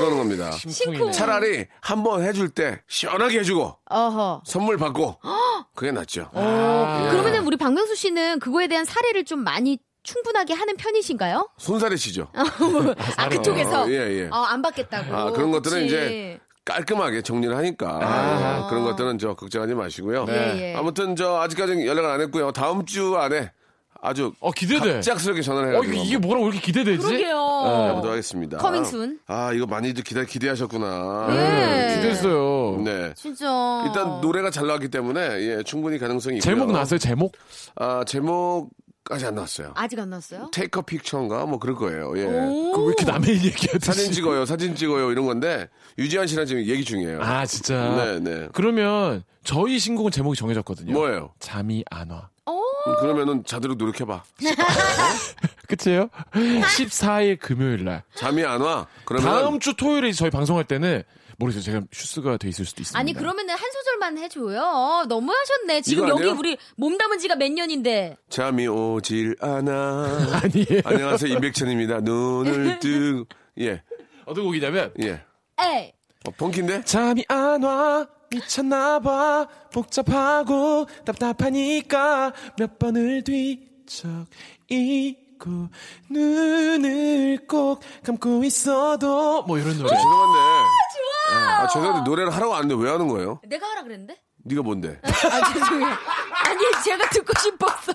그러는 0.00 0.18
겁니다. 0.18 0.50
심쿵이네. 0.52 1.12
차라리 1.12 1.66
한 1.80 2.02
번 2.02 2.22
해줄 2.22 2.48
때 2.48 2.80
시원하게 2.88 3.40
해주고 3.40 3.76
어허. 3.90 4.42
선물 4.46 4.76
받고 4.78 5.16
그게 5.74 5.92
낫죠. 5.92 6.30
어. 6.32 7.08
그러면은 7.10 7.44
우리 7.46 7.56
박명수 7.56 7.94
씨는 7.96 8.38
그거에 8.38 8.68
대한 8.68 8.84
사례를 8.84 9.24
좀 9.24 9.40
많이 9.44 9.78
충분하게 10.04 10.54
하는 10.54 10.76
편이신가요? 10.76 11.50
손살에 11.58 11.96
치죠. 11.96 12.28
아 13.16 13.28
그쪽에서 13.28 13.84
어, 13.84 13.88
예, 13.88 14.22
예. 14.22 14.28
어, 14.30 14.36
안 14.36 14.62
받겠다고. 14.62 15.14
아, 15.14 15.30
그런 15.32 15.50
것들은 15.50 15.82
그치. 15.82 15.86
이제 15.86 16.40
깔끔하게 16.64 17.22
정리를 17.22 17.54
하니까 17.56 18.66
그런 18.70 18.84
것들은 18.84 19.18
저 19.18 19.34
걱정하지 19.34 19.74
마시고요. 19.74 20.26
예, 20.28 20.32
예. 20.72 20.74
아무튼 20.76 21.16
저 21.16 21.36
아직까지 21.40 21.86
연락을 21.86 22.10
안 22.10 22.20
했고요. 22.20 22.52
다음 22.52 22.84
주 22.86 23.16
안에 23.16 23.52
아주 24.00 24.32
어 24.40 24.52
기대돼. 24.52 24.94
갑작스럽게 24.94 25.42
전화를 25.42 25.68
어 25.70 25.72
해가지고 25.82 25.92
이게, 25.94 26.02
이게 26.04 26.18
뭐라고 26.18 26.46
이렇게 26.46 26.60
기대되지? 26.60 26.98
그러게요. 27.04 27.88
해보도록 27.88 28.12
하겠습니다. 28.12 28.58
Coming 28.58 28.84
soon. 28.84 29.18
아 29.26 29.52
이거 29.52 29.66
많이들 29.66 30.04
기대 30.04 30.24
기대하셨구나. 30.24 31.26
네. 31.30 31.96
기대했어요. 31.96 32.80
네. 32.84 33.12
진짜. 33.16 33.82
일단 33.86 34.20
노래가 34.20 34.50
잘 34.50 34.66
나왔기 34.66 34.88
때문에 34.88 35.20
예, 35.40 35.62
충분히 35.64 35.98
가능성이 35.98 36.36
있고요. 36.38 36.54
제목 36.54 36.70
나왔어요 36.72 36.98
제목? 36.98 37.32
아 37.74 38.04
제목까지 38.06 39.26
안 39.26 39.34
나왔어요. 39.34 39.72
아직 39.74 39.98
안 39.98 40.10
났어요? 40.10 40.48
Take 40.52 40.80
Picture인가 40.82 41.46
뭐 41.46 41.58
그럴 41.58 41.74
거예요. 41.74 42.16
예. 42.18 42.22
그왜 42.22 42.86
이렇게 42.86 43.04
남의 43.04 43.30
일 43.30 43.44
얘기하듯이? 43.46 43.84
사진 43.84 44.12
찍어요, 44.12 44.46
사진 44.46 44.76
찍어요 44.76 45.10
이런 45.10 45.26
건데 45.26 45.68
유지한 45.98 46.28
씨랑 46.28 46.46
지금 46.46 46.62
얘기 46.64 46.84
중이에요. 46.84 47.20
아 47.20 47.44
진짜. 47.46 47.96
네, 47.96 48.20
네. 48.20 48.48
그러면 48.52 49.24
저희 49.42 49.78
신곡은 49.80 50.12
제목이 50.12 50.38
정해졌거든요. 50.38 50.92
뭐예요? 50.92 51.32
잠이 51.40 51.84
안 51.90 52.10
와. 52.10 52.28
그러면은 53.00 53.44
자대로 53.44 53.74
노력해봐. 53.74 54.22
그치요? 55.68 56.08
14일 56.32 57.38
금요일 57.38 57.84
날. 57.84 58.02
잠이 58.14 58.44
안 58.44 58.60
와. 58.60 58.86
그러면 59.04 59.26
다음 59.30 59.60
주 59.60 59.74
토요일에 59.74 60.12
저희 60.12 60.30
방송할 60.30 60.64
때는 60.64 61.02
모르겠어요. 61.36 61.62
제가 61.62 61.86
슈스가 61.92 62.36
돼 62.36 62.48
있을 62.48 62.64
수도 62.64 62.82
있습니다. 62.82 62.98
아니 62.98 63.12
그러면은 63.12 63.54
한 63.54 63.60
소절만 63.70 64.18
해줘요. 64.18 65.04
너무 65.08 65.32
하셨네. 65.32 65.82
지금 65.82 66.04
이거 66.04 66.10
여기 66.14 66.22
아니에요? 66.22 66.38
우리 66.38 66.58
몸 66.76 66.98
담은 66.98 67.18
지가 67.18 67.36
몇 67.36 67.52
년인데. 67.52 68.16
잠이 68.28 68.66
오질 68.66 69.36
않아. 69.40 70.30
아니에요. 70.42 70.82
안녕하세요 70.84 71.32
임백천입니다. 71.34 72.00
눈을 72.00 72.78
뜨. 72.80 73.24
예, 73.60 73.82
어떤 74.26 74.44
곡이냐면 74.44 74.92
예. 75.02 75.22
에이. 75.60 75.92
어, 76.26 76.30
펑키인데? 76.36 76.82
잠이 76.84 77.24
안 77.28 77.62
와. 77.62 78.06
미쳤나봐. 78.30 79.48
복잡하고 79.72 80.86
답답하니까 81.04 82.32
몇 82.58 82.78
번을 82.78 83.24
뒤척이고 83.24 84.08
눈을 86.10 87.46
꼭 87.48 87.80
감고 88.04 88.44
있어도 88.44 89.42
뭐 89.42 89.58
이런 89.58 89.76
노래. 89.78 89.88
죄송한데. 89.90 90.38
좋아. 90.94 91.38
아, 91.60 91.66
죄송한데 91.68 92.08
노래를 92.08 92.34
하라고 92.34 92.54
안 92.54 92.64
하는데 92.64 92.82
왜 92.84 92.90
하는 92.90 93.08
거예요? 93.08 93.40
내가 93.44 93.66
하라 93.68 93.82
그랬는데? 93.82 94.16
네가 94.44 94.62
뭔데? 94.62 94.98
아 95.02 95.52
죄송해요. 95.52 95.86
아니 96.44 96.64
제가 96.84 97.08
듣고 97.10 97.32
싶었어. 97.38 97.92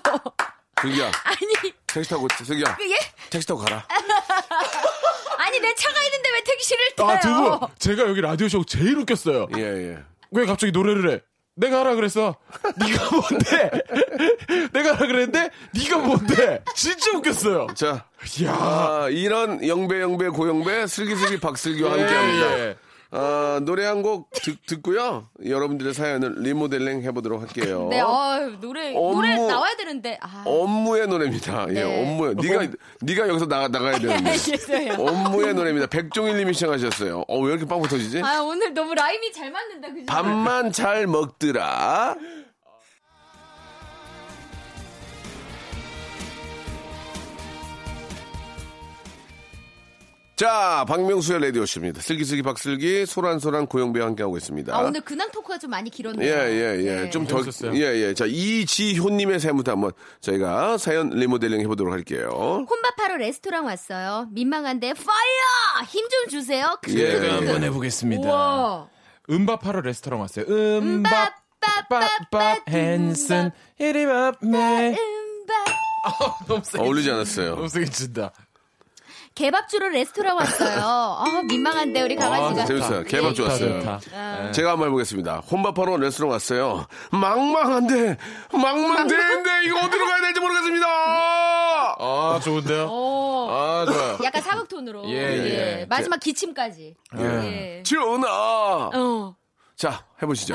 슬기야, 0.82 1.06
아니 1.24 1.72
택시 1.86 2.10
타고 2.10 2.28
슬기야, 2.44 2.76
그 2.76 2.90
예? 2.90 2.96
택시 3.30 3.48
타고 3.48 3.60
가라. 3.60 3.86
아니 5.38 5.58
내 5.60 5.74
차가 5.74 6.02
있는데 6.02 6.30
왜 6.30 6.44
택시를 6.44 6.94
타요? 6.96 7.08
아, 7.08 7.20
두 7.20 7.58
분. 7.58 7.68
제가 7.78 8.02
여기 8.08 8.20
라디오쇼 8.20 8.64
제일 8.64 8.98
웃겼어요. 8.98 9.46
예, 9.56 9.62
예. 9.62 9.98
왜 10.34 10.46
갑자기 10.46 10.72
노래를 10.72 11.10
해? 11.10 11.20
내가 11.56 11.80
하라 11.80 11.94
그랬어. 11.94 12.34
네가 12.76 13.10
뭔데? 13.14 13.70
내가 14.72 14.94
하라 14.96 15.06
그랬는데 15.06 15.50
네가 15.72 15.98
뭔데? 15.98 16.64
진짜 16.74 17.16
웃겼어요. 17.16 17.68
자, 17.76 18.06
이야. 18.40 18.52
아, 18.52 19.08
이런 19.10 19.64
영배, 19.66 20.00
영배, 20.00 20.28
고영배, 20.30 20.88
슬기슬기 20.88 21.38
박슬기와 21.38 21.96
예, 21.96 22.00
함께 22.00 22.14
합니다. 22.16 22.58
예. 22.58 22.76
아, 23.10 23.60
노래 23.62 23.84
한 23.84 24.02
곡 24.02 24.28
듣고요. 24.66 25.28
여러분들의 25.46 25.94
사연을 25.94 26.34
리모델링 26.42 27.02
해보도록 27.04 27.40
할게요. 27.42 27.86
네, 27.90 28.00
어, 28.00 28.50
노래 28.60 28.92
업무- 28.94 29.14
노래 29.22 29.36
나와야 29.36 29.74
되는데. 29.76 30.18
아. 30.20 30.42
업무의 30.46 31.06
노래입니다. 31.06 31.66
예, 31.70 31.72
네. 31.74 32.02
업무의. 32.02 32.34
네가 32.34 32.66
네가 33.00 33.28
여기서 33.28 33.46
나가 33.46 33.68
나가야 33.68 33.98
되는데. 33.98 34.30
알겠어요. 34.30 34.92
업무의 34.98 35.54
노래입니다. 35.54 35.86
백종일님이 35.86 36.52
시청하셨어요. 36.54 37.24
어, 37.28 37.38
왜 37.40 37.52
이렇게 37.52 37.66
빵 37.66 37.80
붙어지지? 37.80 38.20
아 38.22 38.40
오늘 38.40 38.74
너무 38.74 38.94
라임이 38.94 39.32
잘 39.32 39.50
맞는다 39.50 39.88
그죠? 39.92 40.06
밥만 40.06 40.72
잘 40.72 41.06
먹더라. 41.06 42.16
자, 50.36 50.84
박명수의 50.88 51.40
라디오쇼입니다. 51.42 52.00
슬기슬기 52.00 52.42
박슬기, 52.42 53.06
소란소란 53.06 53.66
고영배와 53.68 54.06
함께하고 54.08 54.36
있습니다. 54.36 54.74
아 54.74 54.80
오늘 54.80 55.00
근황 55.00 55.30
토크가 55.30 55.58
좀 55.58 55.70
많이 55.70 55.90
길었네요. 55.90 56.28
예, 56.28 56.50
예, 56.50 56.84
예. 56.84 56.94
네. 57.02 57.10
좀 57.10 57.24
더, 57.24 57.36
재밌었어요. 57.40 57.72
예, 57.80 58.08
예. 58.08 58.14
자, 58.14 58.24
이지효님의 58.26 59.38
사연부터 59.38 59.70
한번 59.72 59.92
저희가 60.20 60.76
사연 60.78 61.10
리모델링 61.10 61.60
해보도록 61.60 61.92
할게요. 61.92 62.66
혼밥하러 62.68 63.16
레스토랑 63.18 63.66
왔어요. 63.66 64.26
민망한데 64.32 64.94
파이어 64.94 65.84
힘 65.86 66.04
좀 66.08 66.28
주세요. 66.28 66.66
예. 66.88 67.20
제가 67.20 67.34
한번 67.36 67.62
해보겠습니다. 67.62 68.28
우와. 68.28 68.88
음밥하러 69.30 69.82
레스토랑 69.82 70.20
왔어요. 70.20 70.46
음밥, 70.48 71.32
밥, 72.30 72.68
헨슨, 72.68 73.52
이리밥, 73.78 74.38
매. 74.44 74.96
음밥. 74.98 76.46
너무 76.48 76.60
세게 76.64 76.82
어울리지 76.84 77.04
친- 77.06 77.14
않았어요. 77.14 77.54
너무 77.54 77.68
세게 77.68 77.86
친다. 77.86 78.32
개밥 79.34 79.68
주러 79.68 79.88
레스토랑 79.88 80.36
왔어요. 80.36 80.78
아 80.80 81.42
민망한데 81.48 82.02
우리 82.02 82.14
강아지가. 82.14 82.62
아, 82.62 82.64
재밌어요. 82.66 83.02
개밥 83.02 83.30
예. 83.30 83.34
좋았어요. 83.34 83.80
좋다, 83.80 83.98
좋다. 83.98 84.52
제가 84.52 84.70
한번 84.72 84.88
해보겠습니다. 84.88 85.38
혼밥하러 85.38 85.96
레스토랑 85.96 86.30
왔어요. 86.30 86.86
망망한데, 87.10 88.16
망망대인데, 88.52 89.50
이거 89.66 89.80
어디로 89.84 90.06
가야 90.06 90.20
될지 90.20 90.40
모르겠습니다! 90.40 90.86
아, 91.98 92.40
좋은데요? 92.44 92.84
오. 92.86 93.48
아, 93.50 93.84
좋아요. 93.86 94.18
약간 94.22 94.40
사극 94.42 94.68
톤으로. 94.68 95.04
예, 95.10 95.80
예. 95.80 95.86
마지막 95.88 96.20
기침까지. 96.20 96.94
예. 97.18 97.82
전화! 97.84 98.90
어. 98.94 99.36
자, 99.76 100.04
해보시죠. 100.22 100.54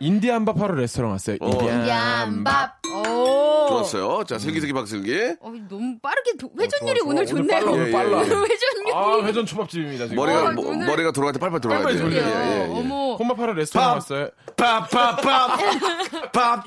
인디안 0.00 0.44
밥 0.44 0.60
하러 0.60 0.74
레스토랑 0.74 1.12
왔어요. 1.12 1.38
어. 1.40 1.48
인디안. 1.48 1.88
얌밥. 1.88 2.81
오. 2.92 3.66
좋았어요. 3.68 4.24
자, 4.24 4.38
슬기슬기 4.38 4.72
박슬기. 4.72 5.36
어, 5.40 5.52
너무 5.68 5.98
빠르게 6.00 6.32
도- 6.38 6.50
회전율이 6.58 7.00
좋아, 7.00 7.08
오늘 7.10 7.26
좋아. 7.26 7.40
오늘 7.40 7.48
좋네요. 7.48 7.60
빨라, 7.60 7.70
오늘 7.72 7.90
빨라. 7.92 8.18
회전율이. 8.20 8.92
아, 8.92 9.26
회전 9.26 9.46
초밥집입니다, 9.46 10.04
지금. 10.04 10.16
머리가, 10.16 10.40
어, 10.48 10.52
뭐- 10.52 10.68
오늘- 10.70 10.86
머리가 10.86 11.10
돌아갈 11.12 11.32
때 11.32 11.38
빨빨 11.38 11.60
돌아가야 11.60 11.86
돼요. 11.88 12.02
빨빨 12.02 12.12
예, 12.16 12.22
돌려요. 12.22 12.46
예, 12.46 12.60
예. 12.60 12.68
어머. 12.70 13.16
하러 13.42 13.52
레스토랑 13.54 13.88
밥. 13.88 13.94
왔어요. 13.94 14.28
밥, 14.56 14.90
밥, 14.90 15.20
밥. 15.22 15.58
밥, 16.32 16.64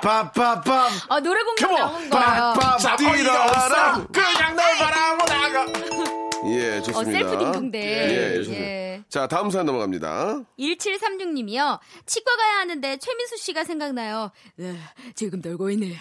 밥, 0.00 0.32
밥, 0.34 0.64
밥. 0.64 0.90
아 1.08 1.20
노래 1.20 1.42
공격 1.42 1.72
나온 1.78 2.10
거예요. 2.10 2.54
밥, 2.58 2.96
뛰어라. 2.96 4.06
그냥 4.12 4.56
널 4.56 4.78
바라고 4.78 5.24
나가. 5.26 6.29
예, 6.46 6.78
어, 6.78 6.82
좋습니다. 6.82 7.10
셀프 7.10 7.38
딩동대. 7.38 7.78
예, 7.80 8.34
좋습니다. 8.36 8.64
예. 8.64 9.02
자, 9.08 9.26
다음 9.26 9.50
사연 9.50 9.66
넘어갑니다. 9.66 10.44
1736님이요. 10.58 11.78
치과 12.06 12.36
가야 12.36 12.60
하는데 12.60 12.96
최민수 12.96 13.36
씨가 13.38 13.64
생각나요. 13.64 14.30
으, 14.58 14.76
지금 15.14 15.40
놀고 15.42 15.70
있네. 15.70 15.96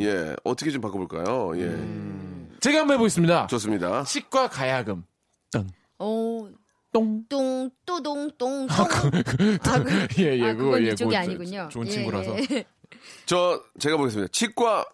예, 0.00 0.36
어떻게 0.44 0.70
좀 0.70 0.80
바꿔볼까요? 0.80 1.52
예, 1.56 1.68
제가 2.60 2.80
한번 2.80 2.94
해보겠습니다. 2.94 3.46
좋습니다. 3.48 4.04
치과 4.04 4.48
가야금. 4.48 5.04
땅. 5.50 5.68
오, 5.98 6.48
똥. 6.92 7.24
똥, 7.28 7.70
또동, 7.86 8.30
똥, 8.38 8.66
똥. 8.66 8.66
아, 8.70 8.84
그, 9.82 10.06
예, 10.22 10.38
예, 10.38 10.42
아, 10.50 10.52
그거, 10.54 10.64
그건 10.64 10.82
예, 10.86 10.92
이쪽이 10.92 11.10
그거 11.10 11.16
아니군요. 11.18 11.68
좋은 11.70 11.86
예, 11.86 11.90
친구라서. 11.90 12.36
예. 12.50 12.64
저 13.26 13.62
제가 13.78 13.96
보겠습니다. 13.96 14.30
치과 14.32 14.84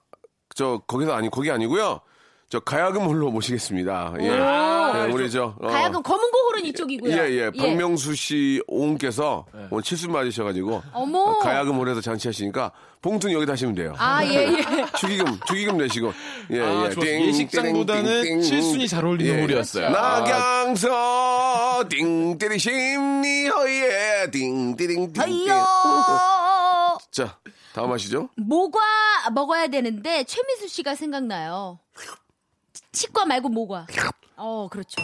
저 0.54 0.83
거기서 0.87 1.12
아니 1.14 1.28
거기 1.30 1.50
아니고요. 1.50 2.00
저 2.50 2.61
가야금 2.61 3.05
홀로 3.05 3.31
모시겠습니다. 3.31 4.14
예, 4.21 4.25
예, 4.26 5.12
우리 5.12 5.31
저 5.31 5.55
어, 5.61 5.67
가야금 5.69 6.02
검은 6.02 6.31
고홀은 6.31 6.64
이쪽이고요. 6.64 7.12
예, 7.14 7.31
예, 7.31 7.50
박명수 7.50 8.14
씨 8.14 8.62
오은께서 8.67 9.45
오늘 9.71 9.83
칠순 9.83 10.11
맞으셔가지고 10.11 10.83
어머. 10.95 11.19
어, 11.19 11.38
가야금 11.40 11.76
홀에서 11.76 12.00
잔치하시니까 12.00 12.73
봉투는 13.02 13.35
여기다 13.35 13.52
하시면 13.52 13.75
돼요. 13.75 13.95
아, 13.99 14.25
예, 14.25 14.49
예. 14.49 14.57
축의금, 14.99 15.40
축의금 15.47 15.76
내시고. 15.76 16.11
예, 16.52 16.61
아, 16.62 16.87
예. 16.87 16.88
띵, 16.88 17.26
예식장보다는 17.26 18.05
띵, 18.05 18.23
띵, 18.23 18.40
띵. 18.40 18.43
칠순이 18.43 18.88
잘 18.88 19.05
어울리는 19.05 19.38
예. 19.38 19.43
홀이었어요. 19.43 19.90
낙양서 19.90 21.85
띵띠리 21.90 22.59
심리 22.59 23.47
허예 23.49 24.31
띵띠링 24.33 25.12
띵띵. 25.12 25.23
아이요. 25.23 25.64
자, 27.11 27.38
다음 27.75 27.93
하시죠. 27.93 28.31
모과 28.37 28.78
먹어야 29.35 29.67
되는데 29.69 30.25
최민수 30.25 30.69
씨가 30.69 30.95
생각나요. 30.95 31.78
치과 32.93 33.25
말고 33.25 33.49
모과. 33.49 33.87
어, 34.37 34.69
그렇죠. 34.71 34.97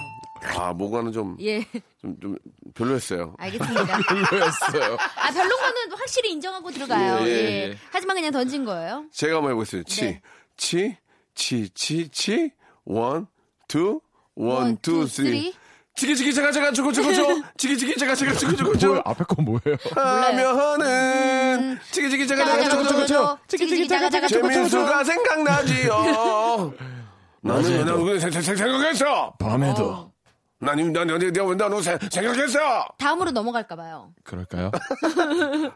아, 0.56 0.72
모과는 0.72 1.10
좀, 1.12 1.36
예, 1.40 1.64
좀, 2.00 2.16
좀 2.20 2.36
별로였어요. 2.74 3.34
알겠습니다. 3.38 3.84
별로였어요. 4.06 4.96
아, 5.16 5.30
별론 5.32 5.48
거는 5.48 5.98
확실히 5.98 6.32
인정하고 6.32 6.70
들어가요. 6.70 7.26
예, 7.26 7.30
예, 7.30 7.30
예, 7.30 7.68
예. 7.70 7.78
하지만 7.90 8.16
그냥 8.16 8.30
던진 8.30 8.64
거예요. 8.64 9.06
제가 9.12 9.36
한번 9.36 9.52
해보겠습니다. 9.52 9.88
치, 9.88 10.00
네. 10.02 10.20
치, 10.56 10.96
치, 11.34 11.68
치, 11.70 12.08
치, 12.10 12.50
one, 12.84 13.26
two, 13.66 14.00
one, 14.34 14.56
one, 14.56 14.76
two, 14.76 15.00
two, 15.00 15.06
three. 15.06 15.54
치기, 15.96 16.16
치기, 16.16 16.34
제가, 16.34 16.50
제가, 16.50 16.72
주고, 16.72 16.92
주고, 16.92 17.12
줘. 17.14 17.22
치기, 17.56 17.78
치기, 17.78 17.96
제가, 17.96 18.16
제가, 18.16 18.34
주고, 18.34 18.56
주고? 18.56 18.76
줘. 18.76 19.00
앞에 19.04 19.24
건 19.24 19.44
뭐예요? 19.44 19.76
하면은, 19.94 21.78
치기, 21.92 22.10
치기, 22.10 22.26
제가, 22.26 22.44
제가, 22.44 22.68
주고, 22.68 22.84
주고, 22.88 23.06
줘. 23.06 23.38
치기치기 23.46 23.88
자가 23.88 24.10
자가 24.10 24.26
쪼고 24.26 24.42
쪼고 24.42 24.52
최민수가 24.52 25.04
생각나지요. 25.04 26.74
나는, 27.44 27.84
나는 27.84 28.18
생- 28.20 28.30
생- 28.30 28.56
생각했어. 28.56 29.34
밤에도. 29.38 30.12
나는, 30.60 30.92
난, 30.94 31.06
난, 31.06 31.18
난, 31.18 31.32
난, 31.32 31.58
난, 31.58 31.82
생각했어. 32.10 32.86
다음으로 32.96 33.32
넘어갈까 33.32 33.76
봐요. 33.76 34.14
그럴까요? 34.22 34.70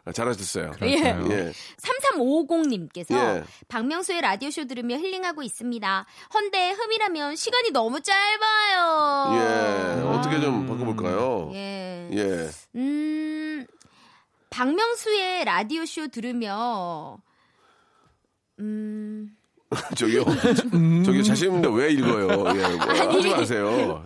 아, 0.06 0.12
잘하셨어요. 0.12 0.70
그럴까요? 0.70 1.26
예. 1.30 1.52
3350님께서 1.76 3.12
예. 3.14 3.44
박명수의 3.68 4.22
라디오 4.22 4.50
쇼 4.50 4.64
들으며 4.66 4.96
힐링하고 4.96 5.42
있습니다. 5.42 6.06
헌데 6.32 6.70
흠이라면 6.70 7.36
시간이 7.36 7.70
너무 7.72 8.00
짧아요. 8.00 9.34
예. 9.36 10.02
어떻게 10.06 10.40
좀 10.40 10.66
바꿔 10.66 10.84
볼까요? 10.86 11.50
예. 11.52 12.08
예. 12.12 12.48
음, 12.76 13.66
박명수의 14.48 15.44
라디오 15.44 15.84
쇼 15.84 16.08
들으며, 16.08 17.18
음, 18.60 19.36
저기요. 19.96 20.24
저기 21.04 21.22
자신 21.22 21.48
있는데 21.48 21.68
왜 21.70 21.92
읽어요? 21.92 22.28
예. 22.56 22.76
뭐, 22.76 23.14
하지 23.14 23.28
마세요. 23.28 24.02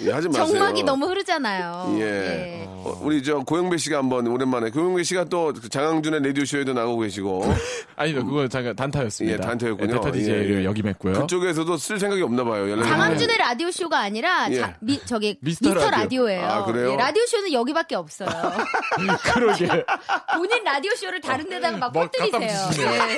예, 0.00 0.10
하지 0.10 0.28
마세요. 0.28 0.46
적막이 0.46 0.82
너무 0.82 1.06
흐르잖아요. 1.06 1.96
예. 2.00 2.64
어, 2.66 2.98
우리 3.02 3.22
저 3.22 3.38
고영배 3.38 3.76
씨가 3.76 3.98
한번 3.98 4.26
오랜만에 4.26 4.70
고영배 4.70 5.04
씨가 5.04 5.24
또그 5.26 5.68
장항준의 5.68 6.22
라디오 6.24 6.44
쇼에도 6.44 6.72
나오고 6.72 7.02
계시고 7.02 7.44
아니요, 7.96 8.24
그거 8.24 8.48
잠깐 8.48 8.74
단타였습니다. 8.74 9.36
예, 9.36 9.40
단타였군요. 9.40 9.86
네, 9.86 9.92
단타 9.92 10.10
DJ를 10.10 10.60
예. 10.62 10.64
역임했고요. 10.64 11.12
그쪽에서도 11.20 11.76
쓸 11.76 11.98
생각이 12.00 12.22
없나 12.22 12.42
봐요. 12.44 12.68
연락이. 12.70 12.88
장항준의 12.90 13.38
라디오 13.38 13.70
쇼가 13.70 14.00
아니라, 14.00 14.50
예. 14.50 14.56
자, 14.56 14.76
미, 14.80 15.00
저기, 15.04 15.38
미스터 15.40 15.70
미스터, 15.70 15.90
라디오. 15.90 16.26
라디오. 16.26 16.30
예요 16.30 16.44
아, 16.44 16.64
그래요? 16.64 16.96
라디오 16.96 17.24
쇼는 17.26 17.52
여기밖에 17.52 17.94
없어요. 17.94 18.28
그러게. 19.32 19.66
본인 20.36 20.64
라디오 20.64 20.90
쇼를 20.96 21.20
다른 21.20 21.48
데다가 21.48 21.76
막뭐 21.76 21.92
퍼뜨리세요. 22.10 22.70
예. 22.80 23.16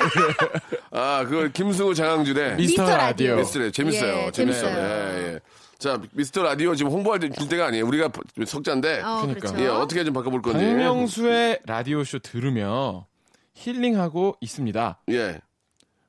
아, 0.91 1.25
그 1.27 1.49
김승우 1.51 1.95
장항준의 1.95 2.55
미스터 2.57 2.83
미스터 2.83 2.97
라디오. 2.97 3.27
라디오. 3.29 3.35
미스터 3.37 3.71
재밌어요. 3.71 4.13
예, 4.27 4.31
재밌어요. 4.31 4.31
재밌어요. 4.31 4.77
예, 4.77 5.33
예. 5.33 5.39
자, 5.79 6.01
미스터 6.13 6.41
라디오 6.43 6.73
지금 6.75 6.91
홍보할 6.91 7.19
때- 7.19 7.29
때가 7.29 7.67
아니에요. 7.67 7.85
우리가 7.85 8.09
석자인데. 8.45 9.01
어, 9.01 9.21
그러니까. 9.21 9.51
그렇죠. 9.51 9.63
예, 9.63 9.67
어떻게 9.67 10.03
좀 10.03 10.13
바꿔볼 10.13 10.41
건지. 10.41 10.65
박명수의 10.65 11.59
라디오쇼 11.65 12.19
들으며 12.19 13.05
힐링하고 13.53 14.37
있습니다. 14.41 15.01
예. 15.09 15.39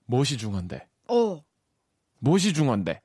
무엇이 0.07 0.39
중헌데? 0.39 0.87
어. 1.09 1.43
무엇이 2.19 2.53
중헌데? 2.55 3.03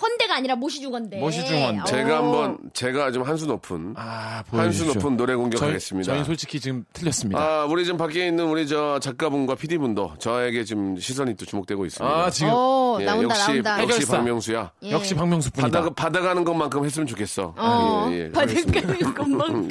헌데가 0.00 0.34
아니라 0.36 0.56
모시중헌데. 0.56 1.18
모시중헌. 1.18 1.84
제가 1.86 2.20
어. 2.20 2.24
한번, 2.24 2.58
제가 2.74 3.10
좀 3.12 3.22
한수 3.22 3.46
높은, 3.46 3.94
아, 3.96 4.42
한수 4.48 4.50
보여주십시오. 4.50 4.94
높은 4.94 5.16
노래 5.16 5.34
공격하겠습니다. 5.34 6.06
저희, 6.06 6.18
는 6.18 6.24
솔직히 6.24 6.60
지금 6.60 6.84
틀렸습니다. 6.92 7.40
아, 7.40 7.64
우리 7.64 7.84
지금 7.84 7.96
밖에 7.96 8.26
있는 8.26 8.44
우리 8.46 8.66
저 8.68 8.98
작가분과 9.00 9.54
PD분도 9.54 10.14
저에게 10.18 10.64
지금 10.64 10.96
시선이 10.98 11.36
또 11.36 11.46
주목되고 11.46 11.86
있습니다. 11.86 12.14
아, 12.14 12.28
지금 12.30 12.50
어, 12.54 12.98
예, 13.00 13.04
나온다, 13.06 13.34
역시, 13.34 13.46
나온다. 13.62 13.82
역시 13.82 13.92
해결사. 13.94 14.16
박명수야. 14.18 14.72
예. 14.82 14.90
역시 14.90 15.14
박명수 15.14 15.50
뿐이다. 15.52 15.80
받아, 15.80 15.94
받아가는 15.94 16.44
것만큼 16.44 16.84
했으면 16.84 17.06
좋겠어. 17.06 17.54
어, 17.56 18.08
예, 18.10 18.16
예, 18.18 18.30
알겠습니다. 18.34 18.80
받을까요, 18.86 19.14
것만큼. 19.14 19.70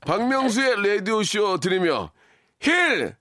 박명수의 0.00 0.96
라디오 0.96 1.22
쇼 1.22 1.58
들으며 1.58 2.10
힐! 2.60 3.14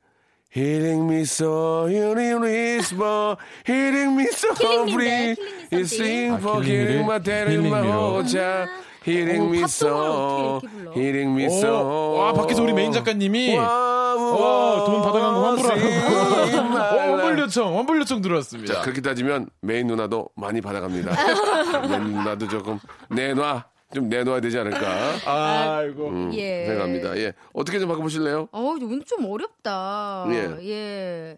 Healing 0.55 1.03
me 1.13 1.21
so, 1.21 1.85
healing 1.87 2.41
me 2.43 2.77
so, 2.79 3.35
healing 3.67 4.15
me 4.17 4.25
so 4.31 4.55
free. 4.87 5.35
Something. 5.69 5.87
sing 5.87 6.31
아, 6.33 6.37
for 6.39 6.63
healing 6.63 7.05
my 7.05 7.19
in 7.53 7.67
my. 7.67 7.81
호자. 7.81 8.67
Healing 9.07 9.41
어, 9.41 9.49
me 9.49 9.63
so, 9.63 10.59
healing 10.93 11.31
me 11.33 11.45
오, 11.47 11.57
so. 11.57 12.13
와, 12.19 12.33
밖에서 12.33 12.61
우리 12.61 12.73
메인 12.73 12.91
작가님이 12.91 13.55
어, 13.57 14.83
돈 14.85 15.01
받아간 15.01 15.33
거 15.33 15.45
환불하라고. 15.45 15.79
sing 15.87 16.57
my 16.57 16.81
어, 16.81 17.11
원불 17.11 17.23
life. 17.23 17.39
요청, 17.43 17.75
원불 17.77 17.99
요청 18.01 18.21
들어왔습니다. 18.21 18.73
자, 18.73 18.81
그렇게 18.81 18.99
따지면 19.01 19.49
메인 19.61 19.87
누나도 19.87 20.27
많이 20.35 20.59
받아갑니다. 20.59 21.15
메인 21.87 22.03
누나도 22.15 22.49
조금 22.49 22.79
내놔. 23.09 23.65
좀 23.93 24.09
내놔야 24.09 24.41
되지 24.41 24.57
않을까. 24.59 25.15
아이고. 25.79 26.09
음, 26.09 26.33
예. 26.33 26.65
생각합니다. 26.67 27.17
예. 27.17 27.33
어떻게 27.53 27.79
좀 27.79 27.87
바꿔보실래요? 27.89 28.49
어, 28.51 28.59
오늘 28.81 29.01
좀 29.05 29.25
어렵다. 29.25 30.25
예. 30.29 30.57
예. 30.67 31.37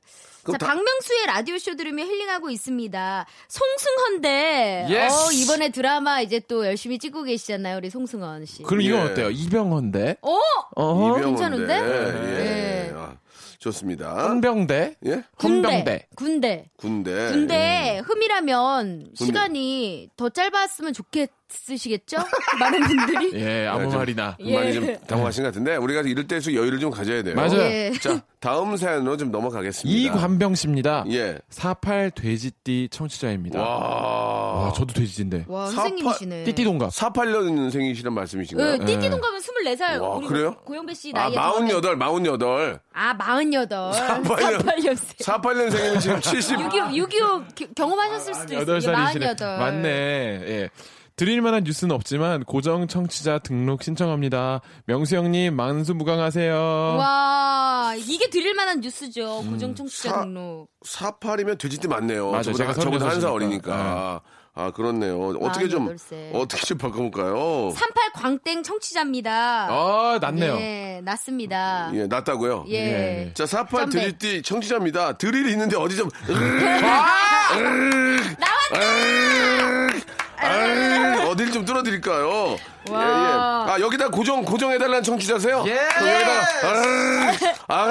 자, 0.52 0.58
다- 0.58 0.68
박명수의 0.68 1.28
라디오쇼 1.28 1.76
들으며 1.76 2.04
힐링하고 2.06 2.50
있습니다. 2.50 3.26
송승헌데, 3.50 4.88
예스. 4.90 5.14
어, 5.16 5.32
이번에 5.32 5.70
드라마 5.70 6.22
이제 6.22 6.40
또 6.40 6.66
열심히 6.66 6.98
찍고 6.98 7.24
계시잖아요, 7.24 7.78
우리 7.78 7.92
송승헌 7.92 8.46
씨. 8.48 8.64
그럼 8.64 8.82
이건 8.82 9.00
예. 9.00 9.12
어때요? 9.12 9.30
이병헌대? 9.30 10.18
어? 10.22 10.40
어허? 10.76 11.20
이병헌데. 11.20 11.28
괜찮은데? 11.28 11.74
예. 11.76 12.90
예. 12.90 12.94
아, 12.96 13.18
좋습니다. 13.60 14.28
헌병대? 14.28 14.96
예? 15.06 15.24
헌병대. 15.44 16.08
군대. 16.16 16.70
군대. 16.78 17.28
군대 17.32 18.02
흠이라면 18.06 19.12
시간이 19.16 20.10
더 20.18 20.30
짧았으면 20.30 20.94
좋겠 20.94 21.30
으시겠죠? 21.70 22.18
많은 22.60 22.80
분들이. 22.82 23.32
예, 23.42 23.68
아무 23.68 23.84
네, 23.84 23.90
좀- 23.90 23.98
말이나. 24.00 24.38
예. 24.40 24.56
많이 24.56 24.74
좀 24.74 24.96
당황하신 25.08 25.44
것 25.44 25.50
같은데 25.50 25.76
우리가 25.78 26.02
이럴 26.02 26.28
때일수록 26.28 26.56
여유를 26.60 26.80
좀 26.80 26.92
가져야 26.92 27.24
돼요. 27.24 27.36
맞아요. 27.36 27.60
예. 27.62 27.92
자, 28.00 28.22
다음 28.40 28.76
사연으로 28.78 29.18
좀 29.18 29.32
넘어가겠습니다. 29.32 30.00
이관병 30.00 30.56
씨입니다. 30.56 31.04
예. 31.10 31.38
48 31.50 32.12
돼지띠 32.12 32.90
청취자입니다. 32.92 33.60
와. 33.60 33.68
와, 34.66 34.74
저도 34.74 34.94
돼지띠인데. 34.94 35.46
와, 35.48 35.68
선생님이시네. 35.68 36.44
띠띠 36.46 36.64
동갑. 36.64 36.90
48년생이시란 36.92 38.10
말씀이신가요? 38.12 38.74
예, 38.82 38.86
띠띠 38.86 39.10
동갑은 39.10 39.40
24살. 39.40 40.02
와, 40.02 40.10
우리 40.16 40.28
그래요? 40.28 40.56
고영배 40.66 40.94
씨 40.94 41.12
아, 41.16 41.20
나이에 41.30 41.36
48, 41.36 41.98
48. 41.98 42.80
아, 42.94 43.14
48. 43.14 43.92
48년. 44.24 44.60
48년생. 44.60 45.20
48년생이면 45.24 46.00
지금 46.02 46.22
70. 46.22 46.58
6.25, 46.58 47.10
6.25 47.56 47.76
경험하셨을 47.76 48.34
수도 48.36 48.54
있어요. 48.54 48.66
8살이시네. 48.80 49.22
48. 49.38 49.58
맞네. 49.60 49.90
예. 49.90 50.70
드릴 51.20 51.42
만한 51.42 51.66
뉴스는 51.66 51.94
없지만 51.94 52.46
고정 52.46 52.88
청취자 52.88 53.40
등록 53.40 53.84
신청합니다. 53.84 54.62
명수 54.86 55.18
형님 55.18 55.54
만수무강하세요. 55.54 56.56
와, 56.98 57.94
이게 57.98 58.30
드릴 58.30 58.54
만한 58.54 58.80
뉴스죠. 58.80 59.44
고정 59.50 59.76
청취자 59.76 60.10
사- 60.12 60.22
등록. 60.22 60.70
48이면 60.86 61.58
돼지띠 61.60 61.90
맞네요. 61.90 62.32
맞아요. 62.32 62.44
저보다, 62.44 62.58
제가 62.58 62.74
저보다 62.74 63.06
한살 63.10 63.32
36이니까. 63.32 63.34
어리니까. 63.34 64.22
아, 64.56 64.72
그렇네요. 64.72 65.20
어떻게 65.42 65.68
좀, 65.68 65.88
48세. 65.94 66.34
어떻게 66.36 66.66
좀 66.66 66.78
바꿔볼까요? 66.78 67.72
38 67.72 68.12
광땡 68.14 68.64
청취자입니다. 68.64 69.68
아, 69.70 70.20
낫네요. 70.22 70.56
예, 70.56 71.02
났습니다. 71.04 71.92
예, 71.96 72.08
낫다고요? 72.08 72.64
예. 72.70 72.76
예. 73.28 73.34
자, 73.34 73.46
48 73.46 73.90
점백. 73.90 74.18
드릴띠 74.20 74.42
청취자입니다. 74.44 75.18
드릴이 75.18 75.52
있는데 75.52 75.76
어디 75.76 75.98
좀. 75.98 76.10
나왔다! 78.40 78.80
어딜 81.30 81.52
좀 81.52 81.66
뚫어드릴까요? 81.66 82.58
예, 82.90 82.92
예. 82.92 82.96
와. 82.96 83.66
아, 83.70 83.78
여기다 83.80 84.10
고정, 84.10 84.44
고정해달라는 84.44 85.04
청취자세요? 85.04 85.64
예. 85.68 85.76
여기다가, 85.76 86.48
아, 87.68 87.90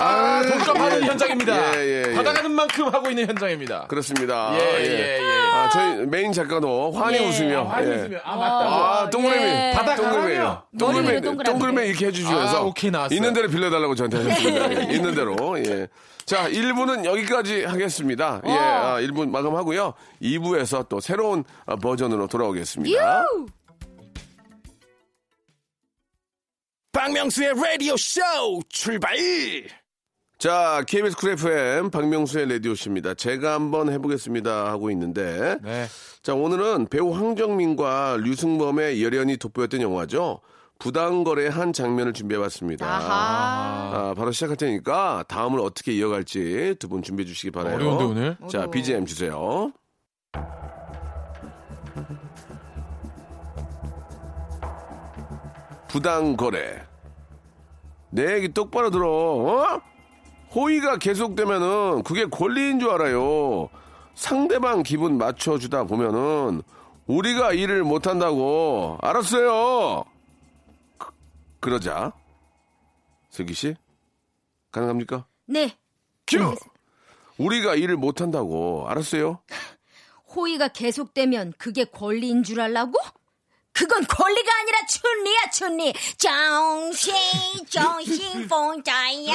아, 0.00 0.42
돈값 0.42 0.76
하는 0.80 1.02
예. 1.02 1.06
현장입니다. 1.06 1.76
예, 1.76 1.80
예, 1.80 2.04
예. 2.10 2.14
받아가는 2.14 2.50
만큼 2.50 2.86
하고 2.92 3.08
있는 3.10 3.28
현장입니다. 3.28 3.86
그렇습니다. 3.88 4.50
예, 4.54 4.80
예, 4.80 5.18
예. 5.18 5.20
아, 5.52 5.68
저희 5.68 6.06
메인 6.06 6.32
작가도 6.32 6.92
환히 6.92 7.18
예. 7.18 7.28
웃으며. 7.28 7.70
아, 7.70 7.82
예. 7.82 7.86
웃으면. 7.86 8.20
아, 8.24 8.36
맞다. 8.36 8.54
아, 8.64 9.10
동그라미. 9.10 9.42
예. 9.42 9.46
동그라미. 9.46 9.74
바닥 9.74 9.96
동그라미. 9.96 10.34
머리 10.72 11.08
위로 11.08 11.20
동그라미. 11.20 11.44
동그라미 11.44 11.88
이렇게 11.88 12.06
해주시면서. 12.06 12.56
아, 12.56 12.60
오케이, 12.62 12.90
나왔어요. 12.90 13.14
있는 13.16 13.32
대로 13.32 13.48
빌려달라고 13.48 13.94
저한테 13.94 14.16
하셨습니다. 14.16 14.70
예, 14.90 14.94
있는 14.94 15.14
대로. 15.14 15.36
예. 15.58 15.88
자, 16.26 16.48
1부는 16.48 17.04
여기까지 17.04 17.64
하겠습니다. 17.64 18.40
예, 18.46 18.50
아, 18.50 19.00
1부 19.00 19.28
마감하고요. 19.28 19.92
2부에서 20.22 20.88
또 20.88 21.00
새로운 21.00 21.44
아, 21.66 21.76
버전으로 21.76 22.26
돌아오겠습니다. 22.28 23.22
유! 23.22 23.46
박명수의 26.92 27.54
라디오 27.54 27.96
쇼 27.96 28.20
출발! 28.68 29.16
자, 30.38 30.82
KBS 30.86 31.16
Cool 31.16 31.30
FM 31.32 31.90
박명수의 31.90 32.48
라디오쇼입니다. 32.48 33.14
제가 33.14 33.54
한번 33.54 33.92
해보겠습니다 33.92 34.66
하고 34.70 34.90
있는데. 34.90 35.56
네. 35.62 35.86
자, 36.22 36.34
오늘은 36.34 36.88
배우 36.88 37.12
황정민과 37.14 38.18
류승범의 38.20 39.02
열연이 39.02 39.36
돋보였던 39.36 39.80
영화죠. 39.82 40.40
부당거래 40.78 41.48
한 41.48 41.72
장면을 41.72 42.12
준비해봤습니다. 42.12 42.86
아하. 42.86 44.10
아, 44.10 44.14
바로 44.16 44.32
시작할 44.32 44.56
테니까 44.56 45.24
다음을 45.28 45.60
어떻게 45.60 45.92
이어갈지 45.92 46.76
두 46.78 46.88
분 46.88 47.02
준비해 47.02 47.26
주시기 47.26 47.50
바라요. 47.52 47.74
어려운데 47.76 48.04
오늘? 48.04 48.36
자, 48.50 48.58
어려워. 48.58 48.70
BGM 48.70 49.06
주세요. 49.06 49.72
부당거래. 55.88 56.82
내 58.10 58.34
얘기 58.34 58.48
똑바로 58.52 58.90
들어. 58.90 59.08
어? 59.10 59.80
호의가 60.54 60.98
계속되면은 60.98 62.02
그게 62.04 62.26
권리인 62.26 62.78
줄 62.78 62.90
알아요. 62.90 63.68
상대방 64.14 64.82
기분 64.84 65.18
맞춰주다 65.18 65.84
보면은 65.84 66.62
우리가 67.06 67.52
일을 67.52 67.82
못한다고 67.82 68.98
알았어요. 69.02 70.04
그, 71.64 71.70
그러자 71.70 72.12
슬기 73.30 73.54
씨 73.54 73.74
가능합니까? 74.70 75.26
네. 75.46 75.78
큐. 76.26 76.54
우리가 77.38 77.74
일을 77.74 77.96
못한다고 77.96 78.86
알았어요. 78.88 79.40
호의가 80.36 80.68
계속되면 80.68 81.54
그게 81.56 81.84
권리인 81.84 82.42
줄 82.42 82.60
알라고? 82.60 82.92
그건 83.72 84.04
권리가 84.06 84.52
아니라 84.60 84.86
춘리야 84.86 85.50
춘리 85.52 85.94
정신 86.18 87.14
정신 87.70 88.46
봉자야 88.46 89.34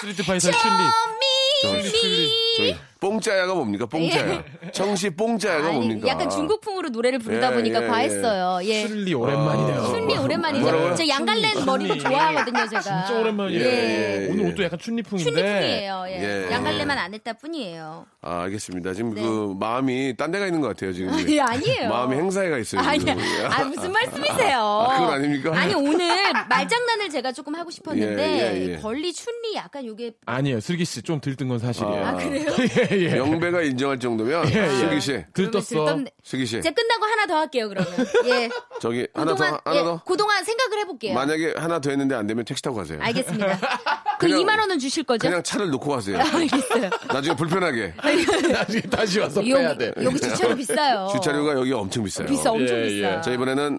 Street 0.00 0.22
Fighter의 0.24 0.52
춘리. 0.54 1.90
춘리 1.90 2.56
저희 2.56 2.78
뽕짜야가 3.00 3.54
뭡니까? 3.54 3.84
뽕짜야. 3.86 4.42
정시 4.72 5.10
뽕짜야가 5.10 5.68
아니, 5.68 5.76
뭡니까? 5.76 6.08
약간 6.08 6.30
중국풍으로 6.30 6.88
노래를 6.88 7.18
부르다 7.18 7.50
예, 7.50 7.54
보니까 7.54 7.82
예, 7.84 7.86
과했어요. 7.88 8.60
예. 8.66 8.86
춘리 8.86 9.12
오랜만이네요. 9.14 9.82
춘리 9.84 10.16
오랜만이죠. 10.16 10.62
뭐라고요? 10.64 10.94
저 10.94 11.06
양갈래 11.06 11.54
머리도 11.66 11.98
좋아하거든요, 11.98 12.68
제가. 12.68 12.80
진짜 12.80 13.20
오랜만이에요. 13.20 13.64
예. 13.64 14.28
오늘 14.30 14.46
옷도 14.46 14.64
약간 14.64 14.78
춘리풍인데. 14.78 15.30
춘리풍이에요. 15.30 16.04
예. 16.08 16.46
예. 16.48 16.52
양갈래만 16.52 16.96
안 16.98 17.12
했다 17.14 17.32
뿐이에요. 17.34 18.06
아, 18.22 18.42
알겠습니다. 18.44 18.94
지금 18.94 19.14
네. 19.14 19.22
그 19.22 19.54
마음이 19.58 20.16
딴 20.16 20.30
데가 20.30 20.46
있는 20.46 20.60
것 20.60 20.68
같아요, 20.68 20.92
지금. 20.92 21.12
아니, 21.12 21.38
아니에요. 21.40 21.88
마음이 21.90 22.16
행사에 22.16 22.48
가 22.48 22.58
있어요. 22.58 22.80
아니야. 22.80 23.14
지금. 23.14 23.46
아, 23.52 23.64
무슨 23.64 23.92
말씀이세요? 23.92 24.58
아, 24.58 24.98
그건 24.98 25.12
아닙니까? 25.14 25.50
아니, 25.56 25.74
오늘 25.74 26.08
말장난을 26.48 27.10
제가 27.10 27.32
조금 27.32 27.54
하고 27.54 27.70
싶었는데, 27.70 28.22
예, 28.22 28.56
예, 28.68 28.72
예. 28.72 28.76
권리, 28.78 29.12
춘리 29.12 29.54
약간 29.54 29.84
요게. 29.84 30.12
아니에요. 30.26 30.60
슬기 30.60 30.84
씨 30.84 30.96
좀 31.02 31.20
들뜬 31.20 31.46
건 31.48 31.58
사실이에요. 31.58 32.04
아, 32.04 32.14
그래요? 32.16 32.46
예, 32.90 32.96
예. 32.96 33.16
영배가 33.16 33.62
인정할 33.62 33.98
정도면 33.98 34.48
예, 34.52 34.64
예. 34.64 34.68
슬기 34.78 35.00
씨, 35.00 35.24
들떴어. 35.32 35.98
슬기 36.22 36.46
씨, 36.46 36.60
제가 36.62 36.74
끝나고 36.74 37.04
하나 37.04 37.26
더 37.26 37.36
할게요, 37.36 37.68
그러면. 37.68 37.92
예. 38.26 38.48
저기 38.80 39.06
하나 39.14 39.34
더, 39.34 39.36
그동안, 39.36 39.60
하나 39.64 39.76
예, 39.78 39.82
더. 39.84 40.02
그동안 40.04 40.44
생각을 40.44 40.78
해볼게요. 40.80 41.14
만약에 41.14 41.54
하나 41.56 41.80
더 41.80 41.90
했는데 41.90 42.14
안 42.14 42.26
되면 42.26 42.44
택시 42.44 42.62
타고 42.62 42.76
가세요. 42.76 42.98
알겠습니다. 43.00 43.58
그 44.18 44.26
그냥- 44.28 44.40
2만 44.40 44.58
원은 44.60 44.78
주실 44.78 45.04
거죠? 45.04 45.26
그냥 45.28 45.42
차를 45.42 45.70
놓고 45.70 45.90
가세요. 45.90 46.18
알겠어요. 46.18 46.90
나중에 47.08 47.36
불편하게. 47.36 47.94
나중에 48.52 48.80
다시 48.82 49.20
와서 49.20 49.40
여기, 49.40 49.52
빼야 49.52 49.76
돼. 49.76 49.92
여기 50.02 50.18
주차료 50.20 50.54
비싸요. 50.56 51.08
주차료가 51.12 51.52
여기 51.54 51.72
엄청 51.72 52.04
비싸요. 52.04 52.26
비싸, 52.26 52.50
엄청 52.50 52.76
예, 52.76 52.82
예. 52.82 52.88
비싸. 52.88 53.20
자, 53.20 53.30
이번에는 53.32 53.78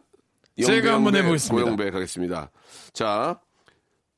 제가 0.59 0.73
영배, 0.77 0.89
한번 0.89 1.05
영배, 1.13 1.19
해보겠습니다. 1.19 1.63
고영배 1.63 1.91
가겠습니다. 1.91 2.51
자, 2.93 3.39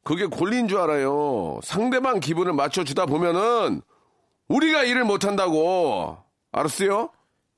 그게 0.04 0.26
권리인 0.28 0.68
줄 0.68 0.80
알아요. 0.80 1.60
상대방 1.64 2.20
기분을 2.20 2.54
맞춰주다 2.54 3.06
보면은 3.06 3.82
우리가 4.50 4.84
일을 4.84 5.04
못한다고. 5.06 6.18
알았어요? 6.52 7.12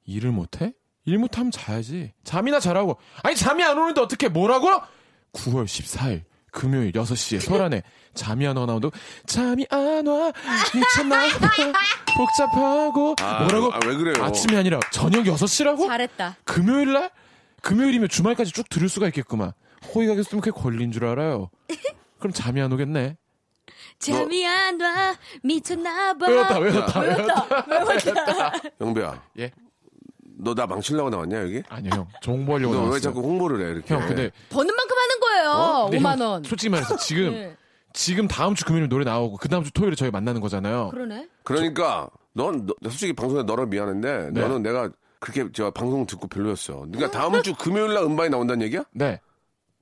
일을 0.05 0.31
못해? 0.31 0.73
일 1.05 1.17
못하면 1.17 1.51
자야지. 1.51 2.13
잠이나 2.23 2.59
자라고. 2.59 2.97
아니 3.23 3.35
잠이 3.35 3.63
안 3.63 3.77
오는데 3.77 4.01
어떻게 4.01 4.27
뭐라고? 4.29 4.67
9월 5.33 5.63
14일 5.65 6.23
금요일 6.51 6.91
6시에 6.91 7.39
설안에 7.41 7.81
잠이 8.13 8.45
안 8.45 8.57
와 8.57 8.65
나온다고 8.65 8.93
잠이 9.25 9.65
안 9.69 10.05
와 10.05 10.33
미쳤나 10.75 11.15
봐 11.39 11.49
복잡하고 12.17 13.15
아, 13.21 13.43
뭐라고 13.43 13.73
아, 13.73 13.79
왜 13.85 13.95
그래요? 13.95 14.23
아침이 14.23 14.57
아니라 14.57 14.79
저녁 14.91 15.23
6시라고? 15.23 15.87
잘했다. 15.87 16.35
금요일 16.43 16.91
날? 16.91 17.09
금요일이면 17.61 18.09
주말까지 18.09 18.51
쭉 18.51 18.67
들을 18.69 18.89
수가 18.89 19.07
있겠구만 19.07 19.53
호의가 19.93 20.15
계속되면 20.15 20.41
그게 20.41 20.51
권리인 20.59 20.91
줄 20.91 21.05
알아요 21.05 21.49
그럼 22.19 22.33
잠이 22.33 22.59
안 22.59 22.73
오겠네 22.73 23.15
잠이 24.01 24.45
안 24.47 24.79
와, 24.81 25.15
미쳤나봐. 25.43 26.27
외웠다 26.27 26.59
외웠다 26.59 26.99
외웠다. 26.99 27.65
외웠다. 27.67 28.51
영배야. 28.81 29.21
예? 29.39 29.51
너 30.43 30.55
나 30.55 30.65
망치려고 30.65 31.09
나왔냐, 31.11 31.41
여기? 31.43 31.61
아니요 31.69 31.91
형 31.93 32.07
정보하려고 32.21 32.73
너 32.73 32.79
왜 32.79 32.85
나왔어요 32.87 32.99
자꾸 33.01 33.21
홍보를 33.21 33.65
해, 33.67 33.71
이렇게? 33.73 33.93
형 33.93 34.07
근데 34.07 34.31
버는 34.49 34.75
만큼 34.75 34.97
하는 34.97 35.19
거예요. 35.19 35.51
어? 35.51 35.83
근데 35.89 35.97
형, 35.99 36.03
5만원. 36.15 36.47
솔직히 36.47 36.69
말해서 36.69 36.97
지금 36.97 37.31
네. 37.31 37.55
지금 37.93 38.27
다음 38.27 38.55
주 38.55 38.65
금요일 38.65 38.89
노래 38.89 39.05
나오고 39.05 39.37
그 39.37 39.49
다음 39.49 39.63
주 39.63 39.71
토요일에 39.71 39.95
저희 39.95 40.09
만나는 40.09 40.41
거잖아요. 40.41 40.89
그러네. 40.89 41.27
그러니까, 41.43 42.09
넌, 42.33 42.65
너- 42.65 42.73
솔직히 42.83 43.13
방송에 43.13 43.43
너랑 43.43 43.69
미안한데, 43.69 44.31
네. 44.31 44.41
너는 44.41 44.63
내가 44.63 44.89
그렇게 45.19 45.51
저 45.53 45.69
방송 45.71 46.05
듣고 46.07 46.27
별로였어. 46.27 46.85
그러니까 46.91 47.11
다음 47.11 47.39
주 47.43 47.53
금요일 47.53 47.93
날 47.93 48.03
음반이 48.03 48.29
나온다는 48.29 48.65
얘기야? 48.65 48.83
네. 48.93 49.19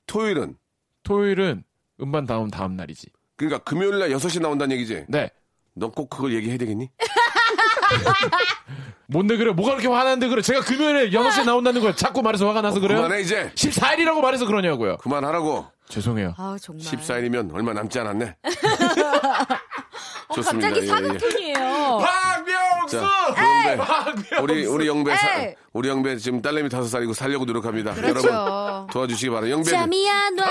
토요일은? 0.07 0.57
토요일은 1.03 1.63
음반 2.01 2.25
다음 2.25 2.49
다음 2.49 2.75
날이지. 2.75 3.07
그러니까 3.39 3.59
금요일 3.59 3.99
날 3.99 4.09
6시 4.09 4.41
나온다는 4.41 4.75
얘기지? 4.75 5.05
네. 5.07 5.29
너꼭 5.73 6.09
그걸 6.09 6.35
얘기해야 6.35 6.57
되겠니? 6.57 6.89
뭔데 9.07 9.37
그래? 9.37 9.53
뭐가 9.53 9.71
그렇게 9.71 9.87
화나는데 9.87 10.27
그래? 10.27 10.41
제가 10.41 10.59
금요일에 10.59 11.09
6시에 11.09 11.45
나온다는 11.45 11.79
걸 11.81 11.95
자꾸 11.95 12.21
말해서 12.21 12.47
화가 12.49 12.61
나서 12.61 12.81
그래요? 12.81 12.97
그만해, 13.01 13.21
이제! 13.21 13.49
14일이라고 13.55 14.21
말해서 14.21 14.45
그러냐고요. 14.45 14.97
그만하라고! 14.97 15.65
죄송해요. 15.87 16.33
아, 16.37 16.57
정말. 16.61 16.85
14일이면 16.85 17.53
얼마 17.55 17.71
남지 17.73 17.97
않았네. 17.97 18.35
어, 20.27 20.33
좋습니다. 20.35 20.67
갑자기 20.67 20.79
예, 20.79 20.83
예. 20.83 20.87
사각톤이에요. 20.87 21.57
박명 22.03 22.68
수! 22.89 22.97
영배. 22.97 24.37
우리, 24.41 24.65
우리 24.65 24.87
영배, 24.87 25.15
사. 25.15 25.27
우리 25.73 25.89
영배 25.89 26.17
지금 26.17 26.41
딸내미 26.41 26.69
다섯 26.69 26.87
살이고 26.87 27.13
살려고 27.13 27.45
노력합니다. 27.45 27.93
그렇죠. 27.93 28.27
여러분, 28.27 28.87
도와주시기 28.91 29.29
바랍니다. 29.29 29.51
영배, 29.57 29.69
잠이 29.71 30.09
안 30.09 30.39
와, 30.39 30.47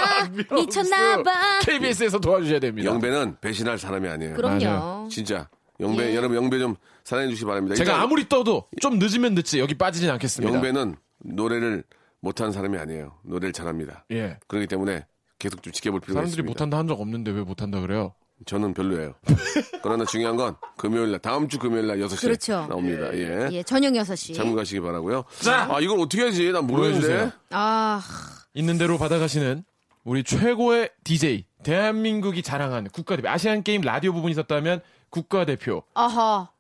미쳤나봐. 0.51 1.59
KBS에서 1.67 2.19
도와주셔야 2.19 2.61
됩니다. 2.61 2.91
영배는 2.91 3.37
배신할 3.41 3.79
사람이 3.79 4.09
아니에요. 4.09 4.35
그럼요. 4.35 4.65
맞아요. 4.65 5.09
진짜. 5.11 5.49
영배, 5.81 6.11
예. 6.11 6.17
여러분, 6.17 6.37
영배 6.37 6.59
좀 6.59 6.75
사랑해 7.05 7.29
주시기 7.29 7.47
바랍니다. 7.47 7.75
제가 7.77 7.93
일단 7.93 8.03
아무리 8.05 8.29
떠도 8.29 8.69
좀 8.81 8.99
늦으면 8.99 9.35
늦지 9.35 9.61
여기 9.61 9.75
빠지진 9.75 10.11
않겠습니다. 10.11 10.53
영배는 10.55 10.97
노래를 11.25 11.85
못하는 12.21 12.53
사람이 12.53 12.77
아니에요. 12.79 13.15
노래를 13.25 13.53
잘합니다. 13.53 14.05
예. 14.11 14.39
그렇기 14.49 14.67
때문에 14.67 15.07
계속 15.39 15.63
좀 15.63 15.73
지켜볼 15.73 16.01
필요가 16.01 16.19
사람들이 16.21 16.33
있습니다. 16.43 16.51
못한다 16.51 16.79
한 16.79 16.89
적 16.89 17.01
없는데 17.01 17.31
왜 17.31 17.43
못한다 17.43 17.81
그래요? 17.81 18.13
저는 18.47 18.75
별로예요. 18.75 19.15
그러나 19.83 20.05
중요한 20.05 20.37
건 20.37 20.57
금요일 20.77 21.11
날, 21.11 21.21
다음 21.21 21.49
주 21.49 21.59
금요일 21.59 21.87
날 21.87 21.99
6시에 21.99 22.21
그렇죠. 22.21 22.67
나옵니다. 22.69 23.13
예. 23.15 23.49
예, 23.53 23.63
저녁 23.63 23.93
6시. 23.93 24.35
참고하시기 24.35 24.81
바라고요. 24.81 25.25
자. 25.41 25.69
아, 25.71 25.81
이걸 25.81 25.99
어떻게 26.01 26.23
하지? 26.23 26.51
난. 26.53 26.67
모르는데. 26.67 27.31
아, 27.51 28.01
있는 28.55 28.79
대로 28.79 28.97
받아가시는 28.99 29.65
우리 30.05 30.23
최고의 30.25 30.91
DJ 31.05 31.45
대한민국이 31.63 32.43
자랑하는 32.43 32.91
국가대표 32.91 33.29
아시안 33.29 33.63
게임 33.63 33.83
라디오 33.83 34.13
부분이 34.13 34.33
있었다면 34.33 34.81
국가대표로 35.11 35.83
아하. 35.95 36.51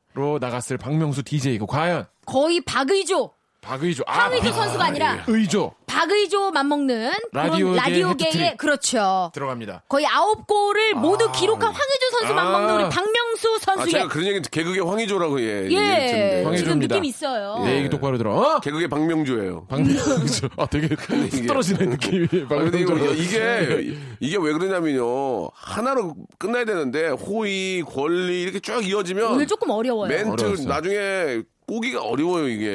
나갔을 0.40 0.76
박명수 0.78 1.22
DJ고 1.22 1.66
과연 1.66 2.06
거의 2.26 2.60
박의조. 2.60 3.32
박의조 3.60 4.04
아 4.06 4.24
황의조 4.24 4.52
선수가 4.52 4.84
아니라 4.84 5.24
의조 5.26 5.72
박의조 5.86 6.52
맞먹는 6.52 7.12
라디오계 7.32 7.76
라디오계의. 7.76 8.56
그렇죠. 8.56 9.30
들어갑니다. 9.34 9.82
거의 9.88 10.06
아홉 10.06 10.46
골을 10.46 10.94
모두 10.94 11.30
기록한 11.32 11.72
황의조 11.72 12.10
선수 12.18 12.32
아. 12.32 12.36
맞먹는 12.36 12.74
우리 12.76 12.88
박명수 12.88 13.54
아, 13.54 13.58
선수의 13.58 13.90
제가 13.90 14.08
그런 14.08 14.26
얘기, 14.26 14.40
개그의 14.48 14.80
황희조라고, 14.80 15.40
예. 15.40 15.44
예, 15.46 15.64
얘기했는데. 15.64 16.08
지금 16.08 16.44
황의조입니다. 16.46 16.94
느낌 16.94 17.04
있어요. 17.04 17.64
내 17.64 17.78
얘기 17.78 17.88
똑바로 17.88 18.16
들어. 18.16 18.34
어? 18.34 18.60
개그의 18.60 18.88
박명조예요. 18.88 19.66
박명수 19.66 20.48
아 20.56 20.66
되게 20.66 20.94
훅 20.94 21.46
떨어지는 21.46 21.90
느낌이 21.90 22.28
아, 22.44 22.48
근데 22.54 22.80
이거, 22.80 22.96
이게, 22.96 23.96
이게 24.20 24.36
왜 24.38 24.52
그러냐면요. 24.52 25.50
하나로 25.54 26.14
끝나야 26.38 26.64
되는데, 26.64 27.08
호의, 27.08 27.82
권리, 27.82 28.42
이렇게 28.42 28.60
쭉 28.60 28.86
이어지면. 28.86 29.32
오늘 29.32 29.46
조금 29.46 29.70
어려워요. 29.70 30.08
멘트, 30.08 30.30
어려웠어요. 30.44 30.68
나중에 30.68 31.42
꼬기가 31.68 32.00
어려워요, 32.02 32.48
이게. 32.48 32.66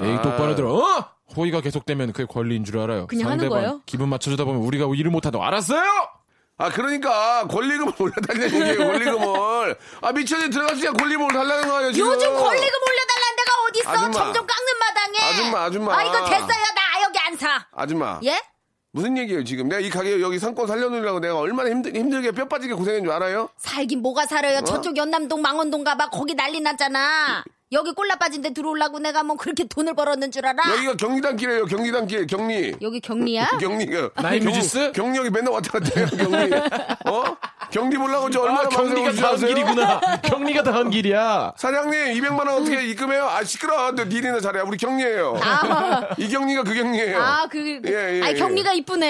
내 0.00 0.08
얘기 0.08 0.18
아. 0.18 0.22
똑바로 0.22 0.54
들어. 0.56 0.72
어? 0.74 1.04
호의가 1.36 1.60
계속되면 1.60 2.12
그게 2.12 2.24
권리인 2.26 2.64
줄 2.64 2.78
알아요. 2.78 3.06
그냥 3.06 3.26
하는 3.28 3.38
상대방 3.40 3.58
거예요? 3.60 3.82
기분 3.86 4.08
맞춰주다 4.08 4.44
보면 4.44 4.62
우리가 4.62 4.86
일을 4.94 5.10
못한다고 5.10 5.44
알았어요. 5.44 5.82
아, 6.58 6.70
그러니까, 6.70 7.46
권리금을 7.48 7.92
올려달라는 7.98 8.44
얘기예요, 8.54 8.86
권리금을. 8.92 9.76
아, 10.02 10.12
미천이 10.12 10.50
들어갔으니까 10.50 10.92
권리금을 10.92 11.28
달라는 11.32 11.68
거예요, 11.68 11.92
지금. 11.92 12.08
요즘 12.08 12.28
권리금 12.28 12.78
올려달라는 12.88 13.36
데가 13.36 13.52
어딨어? 13.68 13.90
아줌마. 13.90 14.12
점점 14.12 14.46
깎는 14.46 14.78
마당에. 14.80 15.18
아줌마, 15.32 15.62
아줌마. 15.64 15.96
아, 15.98 16.02
이거 16.04 16.24
됐어요. 16.24 16.46
나 16.74 17.02
여기 17.04 17.18
안 17.18 17.36
사. 17.36 17.66
아줌마. 17.72 18.20
예? 18.24 18.40
무슨 18.92 19.16
얘기예요, 19.16 19.42
지금? 19.44 19.68
내가 19.68 19.80
이 19.80 19.88
가게 19.88 20.20
여기 20.20 20.38
상권 20.38 20.66
살려놓으려고 20.66 21.20
내가 21.20 21.38
얼마나 21.38 21.70
힘들, 21.70 21.96
힘들게 21.96 22.30
뼈 22.32 22.46
빠지게 22.46 22.74
고생한 22.74 23.02
줄 23.02 23.10
알아요? 23.12 23.48
살긴 23.56 24.02
뭐가 24.02 24.26
살아요. 24.26 24.60
저쪽 24.62 24.96
연남동 24.98 25.40
망원동 25.40 25.82
가봐. 25.82 26.10
거기 26.10 26.34
난리 26.34 26.60
났잖아. 26.60 27.42
여기 27.72 27.90
꼴라 27.92 28.16
빠진 28.16 28.42
데 28.42 28.52
들어오려고 28.52 28.98
내가 28.98 29.22
뭐 29.22 29.36
그렇게 29.36 29.64
돈을 29.64 29.94
벌었는 29.94 30.30
줄 30.30 30.44
알아? 30.46 30.62
여기가 30.76 30.96
경리단 30.96 31.36
길이에요. 31.36 31.64
경리단 31.64 32.06
길. 32.06 32.26
경리. 32.26 32.74
여기 32.82 33.00
격리야? 33.00 33.46
경리가 33.60 34.10
나이뮤지스? 34.22 34.92
경, 34.92 35.06
경력이 35.06 35.30
맨날 35.30 35.52
왔다 35.54 35.72
갔다 35.78 35.98
해요. 35.98 36.06
경리. 36.18 36.52
어? 37.08 37.24
경리 37.72 37.96
보려고 37.96 38.28
저 38.28 38.42
얼마나 38.42 38.66
아, 38.66 38.68
경리가 38.68 39.28
아세요? 39.28 39.48
길이구나. 39.48 39.98
경리가 40.22 40.62
다음 40.62 40.90
길이야. 40.90 41.54
사장님 41.56 42.12
200만 42.20 42.40
원 42.40 42.48
어떻게 42.48 42.84
입금해요? 42.84 43.24
아 43.24 43.42
시끄러. 43.42 43.92
너 43.92 44.04
니네나 44.04 44.40
잘해. 44.40 44.60
우리 44.60 44.76
경리예요. 44.76 45.40
이 46.18 46.28
경리가 46.28 46.64
그 46.64 46.74
경리예요. 46.74 47.18
아, 47.18 47.46
그, 47.50 47.80
그 47.82 47.88
예, 47.90 48.18
예, 48.18 48.22
아, 48.22 48.28
예. 48.28 48.34
경리가 48.34 48.74
이쁘네. 48.74 49.06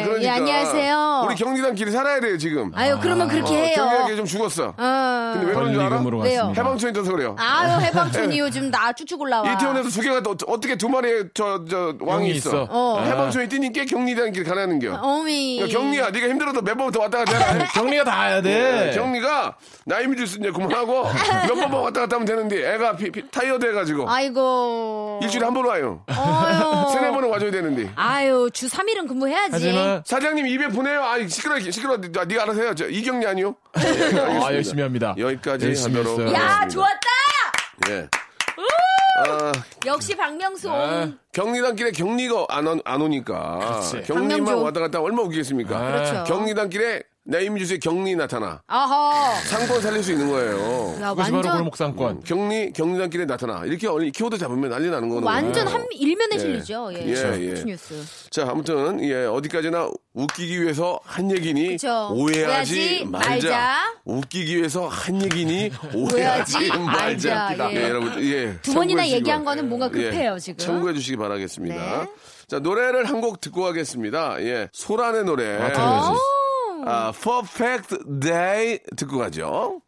예, 0.00 0.04
그러니까. 0.04 0.22
예, 0.24 0.30
안녕하세요. 0.30 1.24
우리 1.26 1.34
경리단 1.34 1.74
길이 1.74 1.90
살아야 1.90 2.18
돼요 2.18 2.38
지금. 2.38 2.72
아유, 2.74 2.98
그러면 3.02 3.28
그렇게 3.28 3.52
어, 3.52 3.56
해요. 3.58 3.74
경리단길이 3.76 4.16
좀 4.16 4.24
죽었어. 4.24 4.74
어. 4.78 5.30
근데 5.34 5.48
왜 5.48 5.54
그런 5.54 5.72
줄 5.74 5.82
알아? 5.82 6.00
왜요? 6.22 6.54
해방촌이 6.56 6.94
떠서 6.94 7.12
그래요. 7.12 7.36
아유, 7.38 7.80
해방촌이 7.82 8.38
요즘 8.40 8.70
나 8.70 8.94
쭉쭉 8.94 9.20
올라와. 9.20 9.52
이태원에서 9.52 9.90
두 9.90 10.00
개가 10.00 10.22
또 10.22 10.30
어- 10.30 10.36
어떻게 10.46 10.76
두 10.76 10.88
마리의 10.88 11.24
저, 11.34 11.62
저 11.68 11.94
왕이 12.00 12.30
있어. 12.30 12.48
있어. 12.48 12.66
어. 12.70 13.02
해방촌이 13.04 13.48
뛰니까 13.50 13.84
경리단 13.84 14.32
길 14.32 14.42
가라는 14.44 14.78
겨. 14.78 14.94
어미. 15.02 15.58
그러니까 15.58 15.78
경리야, 15.78 16.10
네가 16.10 16.28
힘들어도 16.28 16.62
몇 16.62 16.74
번부터 16.78 17.00
왔다 17.02 17.18
갔다. 17.18 17.66
경리가 17.74 18.05
다 18.06 18.22
해야 18.26 18.40
돼. 18.40 18.92
경리가 18.94 19.56
나이 19.84 20.06
미주스 20.06 20.38
이제 20.38 20.50
그만하고 20.50 21.04
몇 21.48 21.54
번만 21.54 21.80
왔다 21.82 22.00
갔다 22.00 22.16
하면 22.16 22.24
되는데 22.26 22.74
애가 22.74 22.96
피, 22.96 23.10
피- 23.10 23.28
타이어드 23.30 23.66
해가지고 23.66 24.08
아이고. 24.10 25.20
일주일에 25.22 25.44
한 25.44 25.52
번 25.54 25.66
와요. 25.66 26.04
어휴. 26.08 26.92
세네 26.94 27.10
번은 27.10 27.28
와줘야 27.30 27.50
되는데. 27.50 27.90
아유, 27.96 28.48
주 28.52 28.66
3일은 28.68 29.08
근무해야지. 29.08 29.50
하지만 29.52 30.02
사장님 30.06 30.46
입에 30.46 30.68
보내요. 30.68 31.02
아 31.02 31.18
시끄러 31.26 31.58
시끄러. 31.60 32.00
네- 32.00 32.08
네가 32.26 32.42
알아서 32.44 32.60
해요. 32.62 32.74
저 32.74 32.86
이경리 32.88 33.26
아니요? 33.26 33.56
아, 33.74 34.52
열심히 34.52 34.82
합니다. 34.82 35.14
여기까지 35.18 35.66
열심히 35.66 35.96
하도록 35.98 36.20
했어요. 36.20 36.34
야. 36.34 36.66
좋았다! 36.68 37.08
예. 37.90 38.08
아, 39.28 39.52
역시 39.86 40.14
박명수. 40.16 40.70
아. 40.70 41.08
경리단길에 41.32 41.90
경리가 41.92 42.46
안, 42.50 42.66
오- 42.66 42.80
안 42.84 43.00
오니까 43.00 43.58
그렇지. 43.58 44.02
경리만 44.12 44.28
박명수. 44.44 44.62
왔다 44.62 44.80
갔다 44.80 44.98
하면 44.98 45.06
얼마나 45.10 45.26
웃기겠습니까? 45.28 45.78
그렇죠. 45.78 46.24
경리단길에 46.24 47.02
나인뮤지스의 47.28 47.80
경리 47.80 48.14
나타나 48.14 48.62
아하. 48.68 49.34
상권 49.40 49.80
살릴 49.80 50.02
수 50.02 50.12
있는 50.12 50.30
거예요. 50.30 50.94
야, 51.00 51.10
그것이 51.10 51.30
바로 51.32 51.34
완전, 51.36 51.52
골목 51.56 51.76
상권. 51.76 52.22
경리 52.22 52.72
경리단길에 52.72 53.26
나타나 53.26 53.64
이렇게 53.64 53.88
얼- 53.88 54.10
키워드 54.10 54.38
잡으면 54.38 54.70
난리 54.70 54.88
나는 54.88 55.08
거는 55.08 55.24
완전. 55.24 55.66
한 55.66 55.84
일면에 55.90 56.36
예. 56.36 56.38
실리죠. 56.38 56.90
예. 56.92 57.04
예, 57.06 57.10
예. 57.40 57.54
푸드 57.54 57.64
뉴스. 57.66 57.94
자, 58.30 58.46
아무튼 58.48 59.02
예 59.02 59.24
어디까지나 59.26 59.88
웃기기 60.14 60.62
위해서 60.62 61.00
한 61.04 61.30
얘기니 61.32 61.70
그쵸. 61.70 62.10
오해하지 62.12 62.74
오해하지 62.78 63.04
말자. 63.06 63.28
말자. 63.28 63.94
웃기기 64.04 64.56
위해서 64.56 64.86
한 64.86 65.20
얘기니 65.22 65.70
오해하지 65.94 66.68
말자. 66.70 67.34
말자. 67.34 67.72
예. 67.72 67.76
예, 67.76 67.82
여러분, 67.88 68.22
예. 68.22 68.56
두 68.62 68.72
번이나 68.72 69.06
얘기한 69.08 69.44
바- 69.44 69.50
거는 69.50 69.68
뭔가 69.68 69.88
급해요, 69.88 70.34
예, 70.34 70.38
지금. 70.38 70.58
참고해 70.58 70.94
주시기 70.94 71.16
바라겠습니다. 71.16 71.74
네. 72.04 72.10
자, 72.46 72.60
노래를 72.60 73.06
한 73.06 73.20
곡 73.20 73.40
듣고 73.40 73.62
가겠습니다. 73.62 74.40
예. 74.42 74.68
소란의 74.72 75.24
노래. 75.24 75.58
아. 75.74 76.14
아, 76.84 77.12
Perfect 77.12 78.20
Day 78.20 78.78
듣고 78.96 79.18
가죠. 79.18 79.80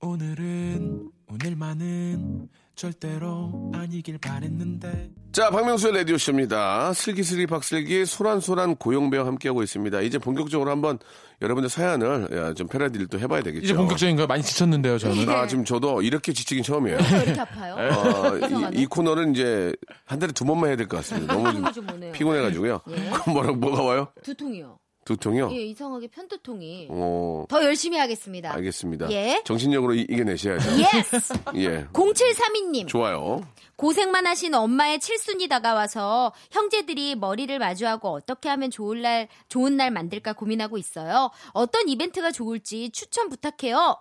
오늘은 0.00 1.10
오늘만은 1.28 2.48
절대로 2.78 3.72
아니길 3.74 4.18
바랬는데 4.18 5.10
자, 5.32 5.50
박명수의 5.50 5.94
라디오쇼입니다. 5.94 6.92
슬기슬기 6.94 7.46
박슬기 7.48 8.06
소란소란 8.06 8.76
고용배와 8.76 9.26
함께하고 9.26 9.62
있습니다. 9.64 10.00
이제 10.02 10.18
본격적으로 10.18 10.70
한번 10.70 10.98
여러분들 11.42 11.68
사연을 11.68 12.28
야, 12.32 12.54
좀 12.54 12.68
패러디를 12.68 13.08
또 13.08 13.18
해봐야 13.18 13.42
되겠죠. 13.42 13.64
이제 13.64 13.74
본격적인 13.74 14.16
거 14.16 14.26
많이 14.28 14.42
지쳤는데요, 14.44 14.96
저는. 14.98 15.28
아, 15.28 15.46
지금 15.48 15.64
저도 15.64 16.02
이렇게 16.02 16.32
지치긴 16.32 16.62
처음이에요. 16.62 16.98
왜 17.12 17.22
이렇게 17.24 17.40
아파요? 17.40 17.74
어. 17.74 18.70
이, 18.72 18.82
이 18.82 18.86
코너는 18.86 19.34
이제 19.34 19.74
한 20.06 20.18
달에 20.20 20.32
두 20.32 20.44
번만 20.44 20.68
해야 20.70 20.76
될 20.76 20.86
것 20.88 20.98
같습니다. 20.98 21.34
너무 21.34 21.48
오네요. 21.48 22.12
피곤해가지고요. 22.12 22.80
예. 22.90 22.94
그럼 23.10 23.34
뭐라고 23.34 23.56
뭐가 23.56 23.82
와요? 23.82 24.08
두통이요. 24.22 24.78
두통이요? 25.08 25.50
예, 25.52 25.62
이상하게 25.66 26.08
편두통이. 26.08 26.88
어, 26.90 27.44
더 27.48 27.64
열심히 27.64 27.96
하겠습니다. 27.98 28.52
알겠습니다. 28.54 29.10
예. 29.10 29.42
정신력으로 29.44 29.94
이, 29.94 30.02
이겨내셔야죠. 30.02 30.70
Yes! 30.78 31.32
예. 31.56 31.86
0732님. 31.92 32.86
좋아요. 32.88 33.40
고생만 33.76 34.26
하신 34.26 34.54
엄마의 34.54 34.98
칠순이 35.00 35.48
다가와서 35.48 36.32
형제들이 36.50 37.14
머리를 37.14 37.56
마주하고 37.58 38.08
어떻게 38.10 38.48
하면 38.48 38.70
좋은 38.70 39.02
날, 39.02 39.28
좋은 39.48 39.76
날 39.76 39.90
만들까 39.90 40.32
고민하고 40.34 40.76
있어요. 40.78 41.30
어떤 41.52 41.88
이벤트가 41.88 42.30
좋을지 42.30 42.90
추천 42.90 43.28
부탁해요. 43.28 43.96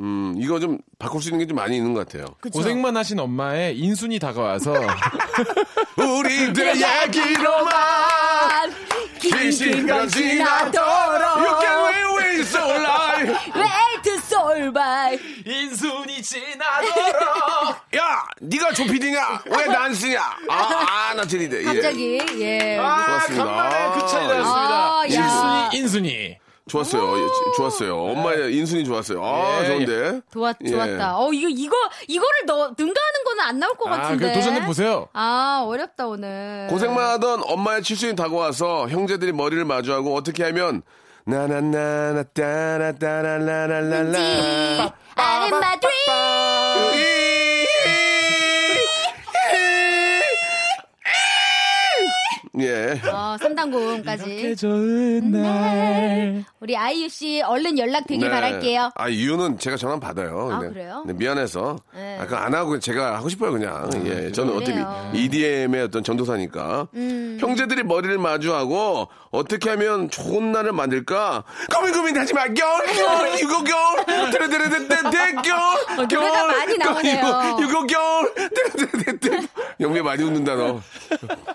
음, 0.00 0.34
이거 0.38 0.58
좀 0.58 0.78
바꿀 0.98 1.20
수 1.20 1.28
있는 1.28 1.40
게 1.40 1.46
좀 1.46 1.56
많이 1.56 1.76
있는 1.76 1.92
것 1.92 2.06
같아요. 2.08 2.24
그쵸? 2.40 2.58
고생만 2.58 2.96
하신 2.96 3.18
엄마의 3.20 3.78
인순이 3.78 4.18
다가와서 4.18 4.72
우리들의 5.98 6.76
얘기로만 7.04 8.72
건 9.28 10.08
지나도록 10.08 10.86
You 11.36 11.60
can 11.60 12.16
win 12.16 12.40
so 12.40 12.58
life. 12.60 13.30
Way 13.54 14.02
to 14.02 14.14
survive 14.24 15.20
인순이 15.44 16.22
지나도록 16.22 17.76
야, 17.96 18.24
네가 18.40 18.72
조피디냐? 18.72 19.42
왜 19.46 19.66
난 19.66 19.92
쓰냐? 19.94 20.20
아, 20.48 20.54
아, 21.10 21.14
나 21.14 21.22
들이대. 21.24 21.60
예. 21.60 21.64
갑자기 21.64 22.20
예 22.38 22.78
아, 22.78 23.04
좋았습니다. 23.06 23.44
간만에 23.44 24.00
그 24.00 24.06
차이 24.08 24.26
나였습니다. 24.26 24.74
아, 24.74 25.02
야. 25.12 25.68
인순이, 25.70 25.78
인순이. 25.82 26.38
좋았어요. 26.70 27.18
예, 27.18 27.26
지- 27.26 27.32
좋았어요. 27.56 27.96
엄마의 27.96 28.54
인순이 28.56 28.84
좋았어요. 28.84 29.22
아, 29.24 29.60
예, 29.62 29.66
좋은데. 29.66 30.20
좋았, 30.32 30.56
예. 30.64 30.70
좋았다. 30.70 31.18
어, 31.18 31.32
이거, 31.32 31.48
이거, 31.48 31.76
이거를 32.08 32.46
너, 32.46 32.54
능가하는 32.78 33.24
거는 33.26 33.44
안 33.44 33.58
나올 33.58 33.74
것 33.74 33.88
아, 33.92 33.96
같은데. 33.96 34.28
그 34.28 34.34
도전해보세요. 34.34 35.08
아, 35.12 35.64
어렵다, 35.66 36.06
오늘. 36.06 36.68
고생만 36.70 37.04
하던 37.10 37.42
엄마의 37.44 37.82
칠순이 37.82 38.14
다가와서 38.16 38.88
형제들이 38.88 39.32
머리를 39.32 39.64
마주하고 39.64 40.14
어떻게 40.14 40.44
하면 40.44 40.82
나나나나 41.24 42.22
따라따라라라라라 42.22 44.92
my 45.16 45.78
dream. 45.80 47.19
예. 52.58 53.00
어, 53.08 53.36
3단 53.40 53.70
고음까지. 53.70 54.56
좋은 54.56 55.30
날. 55.30 56.44
우리 56.58 56.76
아이유 56.76 57.08
씨 57.08 57.40
얼른 57.42 57.78
연락 57.78 58.08
되길 58.08 58.26
네. 58.28 58.30
바랄게요. 58.34 58.90
아, 58.96 59.08
이유는 59.08 59.58
제가 59.58 59.76
전화 59.76 60.00
받아요. 60.00 60.48
아, 60.52 60.58
근데- 60.58 60.74
그래요? 60.74 61.02
근데 61.06 61.16
미안해서. 61.16 61.76
네. 61.94 62.18
아, 62.20 62.24
그거 62.24 62.36
안 62.36 62.52
하고 62.54 62.78
제가 62.80 63.16
하고 63.18 63.28
싶어요, 63.28 63.52
그냥. 63.52 63.88
예. 64.04 64.32
저는 64.32 64.52
어차피 64.56 64.72
그래요. 64.72 65.10
EDM의 65.14 65.82
어떤 65.82 66.02
전도사니까. 66.02 66.88
음. 66.94 67.38
형제들이 67.40 67.84
머리를 67.84 68.18
마주하고 68.18 69.08
어떻게 69.30 69.70
하면 69.70 70.10
좋은 70.10 70.50
날을 70.50 70.72
만들까? 70.72 71.44
고민 71.72 71.94
고민하지 71.94 72.34
마, 72.34 72.46
겨울, 72.48 72.84
겨울, 72.86 73.38
이거 73.40 73.62
겨울, 73.62 74.30
드르드르드드드 74.32 75.42
겨울, 75.42 76.00
어, 76.00 76.02
노래가 76.02 76.46
많이 76.48 76.76
나오네요. 76.76 77.58
이거, 77.62 77.86
겨울, 77.86 78.34
드르드르드드. 78.34 79.46
영미 79.78 80.02
많이 80.02 80.22
웃는다, 80.24 80.56
너. 80.56 80.80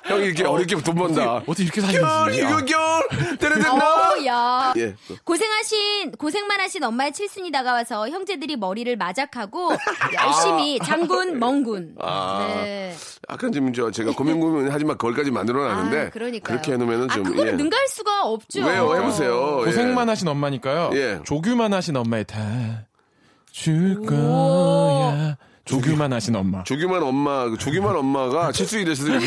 형 0.05 0.21
이렇게 0.21 0.43
어렵게 0.45 0.75
돈 0.85 0.95
번다. 0.95 1.35
어떻게 1.47 1.63
이렇게 1.63 1.81
겨울, 1.81 1.93
사시는지. 2.31 2.39
이거 2.39 2.63
겨울, 2.65 3.37
드르드르드. 3.37 3.67
어, 3.67 4.25
야. 4.27 4.73
예. 4.77 4.95
고생하신, 5.23 6.11
고생만 6.13 6.59
하신 6.61 6.83
엄마의 6.83 7.11
칠순이 7.11 7.51
다가와서 7.51 8.09
형제들이 8.09 8.55
머리를 8.55 8.95
마작하고 8.95 9.71
열심히 10.13 10.79
장군, 10.79 11.39
멍군. 11.39 11.95
아. 11.99 12.45
네. 12.63 12.95
약간 13.29 13.51
좀저 13.51 13.89
제가 13.91 14.11
고민 14.11 14.39
고민 14.39 14.69
하지만 14.71 14.97
그걸까지 14.97 15.31
만들어 15.31 15.63
놨는데 15.67 15.99
아. 16.05 16.09
그렇게 16.11 16.73
해놓으면은 16.73 17.09
좀 17.09 17.25
아, 17.25 17.29
그거를 17.29 17.53
예. 17.53 17.55
능가할 17.55 17.87
수가 17.87 18.23
없죠. 18.25 18.63
왜요? 18.63 18.95
해보세요. 18.95 19.61
예. 19.61 19.65
고생만 19.65 20.07
하신 20.09 20.27
엄마니까요. 20.27 20.91
예. 20.93 21.19
조규만 21.25 21.73
하신 21.73 21.95
엄마의 21.97 22.25
다줄 22.25 24.05
거야. 24.05 25.37
조규만 25.65 26.13
하신 26.13 26.35
엄마. 26.35 26.63
조규만 26.63 27.01
엄마, 27.01 27.49
그 27.49 27.57
조규만 27.57 27.95
엄마가 27.95 28.51
칠수이 28.51 28.85
됐을 28.85 29.19
때 29.19 29.25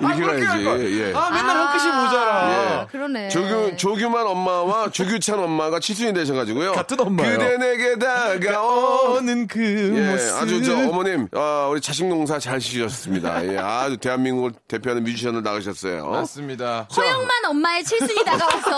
이렇게, 0.00 0.22
이렇게 0.42 0.64
가야지. 0.64 1.00
예. 1.00 1.12
아, 1.14 1.30
맨날 1.30 1.56
한 1.56 1.72
끗이 1.72 1.86
모자라. 1.86 2.32
아, 2.36 2.86
그러네. 2.86 3.28
조규, 3.28 3.76
조규만 3.76 4.26
엄마와 4.26 4.90
조규찬 4.90 5.38
엄마가 5.38 5.80
칠순이 5.80 6.12
되셔가지고요. 6.14 6.72
같은 6.72 7.00
엄마예요. 7.00 7.38
그대 7.38 7.56
내게 7.58 7.98
다가온. 7.98 9.16
오는 9.16 9.46
그 9.46 9.94
예, 9.96 10.10
모습. 10.12 10.36
아주 10.36 10.62
저 10.62 10.74
어머님, 10.88 11.28
아, 11.34 11.68
우리 11.70 11.80
자식 11.80 12.06
농사 12.06 12.38
잘 12.38 12.58
지셨습니다. 12.58 13.46
예, 13.46 13.58
아주 13.58 13.96
대한민국을 13.96 14.52
대표하는 14.68 15.04
뮤지션을 15.04 15.42
나가셨어요. 15.42 16.06
맞습니다. 16.10 16.86
허영만 16.96 17.30
엄마의 17.46 17.84
칠순이 17.84 18.24
다가와서 18.24 18.76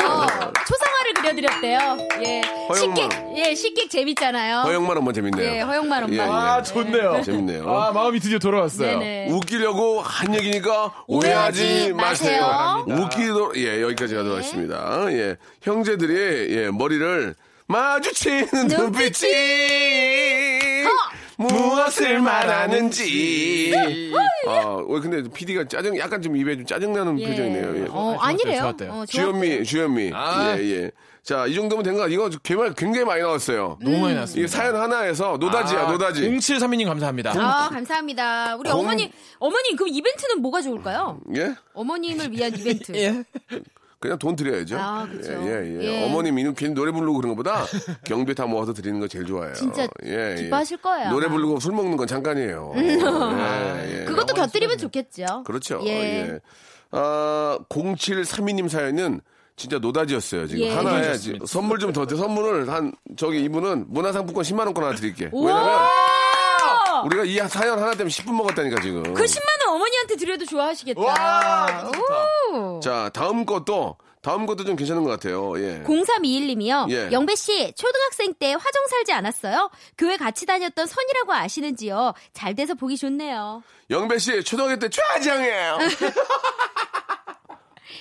초상화를 0.66 1.14
그려드렸대요. 1.16 1.98
예. 2.24 2.40
허영만. 2.68 2.76
식객, 2.76 3.10
예, 3.36 3.54
식객 3.54 3.90
재밌잖아요. 3.90 4.60
허영만 4.62 4.96
엄마 4.98 5.12
재밌네요. 5.12 5.50
예, 5.56 5.60
허영만 5.60 6.04
엄마. 6.04 6.14
예, 6.14 6.18
예. 6.18 6.22
아, 6.22 6.62
좋네요. 6.62 7.22
재밌네요. 7.22 7.68
아, 7.68 7.92
마음이 7.92 8.20
드디어 8.20 8.38
돌아왔어요. 8.38 8.98
네네. 8.98 9.30
웃기려고 9.32 10.00
한 10.00 10.34
얘기니까 10.34 10.92
오해하지 11.08 11.94
마세요. 11.94 12.46
마세요. 12.46 12.84
웃기도 12.86 13.52
예 13.56 13.80
여기까지 13.82 14.14
가도록 14.14 14.36
하겠습니다. 14.38 15.06
예 15.12 15.36
형제들이 15.62 16.54
예 16.54 16.70
머리를 16.70 17.34
마주치는 17.66 18.68
눈빛이 18.68 19.28
무엇을 21.38 22.20
말하는지. 22.20 23.72
아, 24.48 24.82
왜 24.88 25.00
근데 25.00 25.22
PD가 25.30 25.66
짜증 25.68 25.96
약간 25.98 26.20
좀 26.20 26.36
입에 26.36 26.56
좀 26.56 26.66
짜증 26.66 26.92
나는 26.92 27.18
예. 27.20 27.28
표정이네요. 27.28 27.76
예. 27.76 27.82
어, 27.90 27.92
좋았대요, 27.92 28.16
아니래요. 28.20 28.60
좋았대요. 28.62 28.92
어, 28.92 29.06
주현미, 29.06 29.64
주현미. 29.64 30.10
아. 30.14 30.56
예, 30.58 30.62
예. 30.64 30.90
자, 31.28 31.46
이 31.46 31.54
정도면 31.54 31.84
된 31.84 31.94
거, 31.94 32.08
이거 32.08 32.30
개말 32.42 32.72
굉장히 32.72 33.04
많이 33.04 33.20
나왔어요. 33.20 33.76
너무 33.82 33.98
많이 34.00 34.14
나왔습니다. 34.14 34.50
사연 34.50 34.74
하나에서 34.76 35.36
노다지야, 35.38 35.80
아, 35.86 35.92
노다지. 35.92 36.22
0732님 36.22 36.86
감사합니다. 36.86 37.32
아, 37.36 37.68
감사합니다. 37.68 38.56
우리 38.56 38.70
공- 38.70 38.80
어머니, 38.80 39.12
어머니, 39.38 39.76
그 39.76 39.86
이벤트는 39.86 40.40
뭐가 40.40 40.62
좋을까요? 40.62 41.20
예? 41.36 41.54
어머님을 41.74 42.32
위한 42.32 42.50
이벤트. 42.58 42.92
예. 42.96 43.22
그냥 44.00 44.18
돈 44.18 44.36
드려야죠. 44.36 44.78
아, 44.78 45.06
그쵸. 45.06 45.32
예, 45.32 45.66
예, 45.66 45.78
예. 45.80 45.82
예. 45.82 46.04
어머님 46.06 46.38
이는 46.38 46.54
괜히 46.54 46.72
노래 46.72 46.90
부르고 46.92 47.18
그런 47.20 47.36
것보다 47.36 47.66
경비 48.06 48.34
다 48.34 48.46
모아서 48.46 48.72
드리는 48.72 48.98
거 48.98 49.06
제일 49.06 49.26
좋아요. 49.26 49.52
진짜 49.52 49.86
예, 50.06 50.34
예. 50.38 50.42
기뻐하실 50.44 50.78
거예요, 50.78 51.10
노래. 51.10 51.28
부르고 51.28 51.60
술 51.60 51.72
먹는 51.74 51.98
건 51.98 52.06
잠깐이에요. 52.06 52.72
예, 52.78 54.00
예. 54.00 54.04
그것도 54.06 54.32
곁들이면 54.32 54.78
좋겠죠. 54.78 55.42
그렇죠. 55.44 55.82
예. 55.84 55.90
예. 55.90 56.40
아, 56.92 57.58
0732님 57.68 58.70
사연은 58.70 59.20
진짜 59.58 59.78
노다지였어요. 59.78 60.46
지금 60.46 60.62
예. 60.62 60.70
하나에 60.74 61.16
지- 61.18 61.38
선물 61.46 61.78
좀더드 61.78 62.16
선물을 62.16 62.70
한 62.70 62.92
저기 63.16 63.42
이분은 63.42 63.86
문화상품권 63.88 64.44
10만 64.44 64.60
원권 64.66 64.84
하나 64.84 64.94
드릴게. 64.94 65.28
왜냐면 65.32 65.80
우리가 67.04 67.24
이 67.24 67.36
사연 67.48 67.78
하나 67.78 67.90
때문에 67.90 68.08
10분 68.08 68.32
먹었다니까 68.34 68.80
지금. 68.80 69.02
그 69.14 69.24
10만 69.24 69.66
원 69.66 69.76
어머니한테 69.76 70.16
드려도 70.16 70.44
좋아하시겠다. 70.46 71.00
와, 71.00 71.90
오. 72.52 72.80
자, 72.80 73.10
다음 73.12 73.44
것도 73.44 73.96
다음 74.20 74.46
것도 74.46 74.64
좀 74.64 74.74
괜찮은 74.76 75.04
것 75.04 75.10
같아요. 75.10 75.58
예. 75.60 75.82
0321님이요. 75.84 76.90
예. 76.90 77.08
영배 77.12 77.34
씨, 77.36 77.72
초등학생 77.74 78.34
때 78.34 78.52
화정 78.52 78.86
살지 78.90 79.12
않았어요? 79.12 79.70
교회 79.96 80.16
같이 80.16 80.44
다녔던 80.44 80.86
선이라고 80.86 81.32
아시는지요? 81.32 82.14
잘 82.32 82.54
돼서 82.54 82.74
보기 82.74 82.96
좋네요. 82.96 83.62
영배 83.90 84.18
씨 84.18 84.42
초등학교 84.42 84.76
때 84.78 84.88
최하장이에요. 84.88 85.78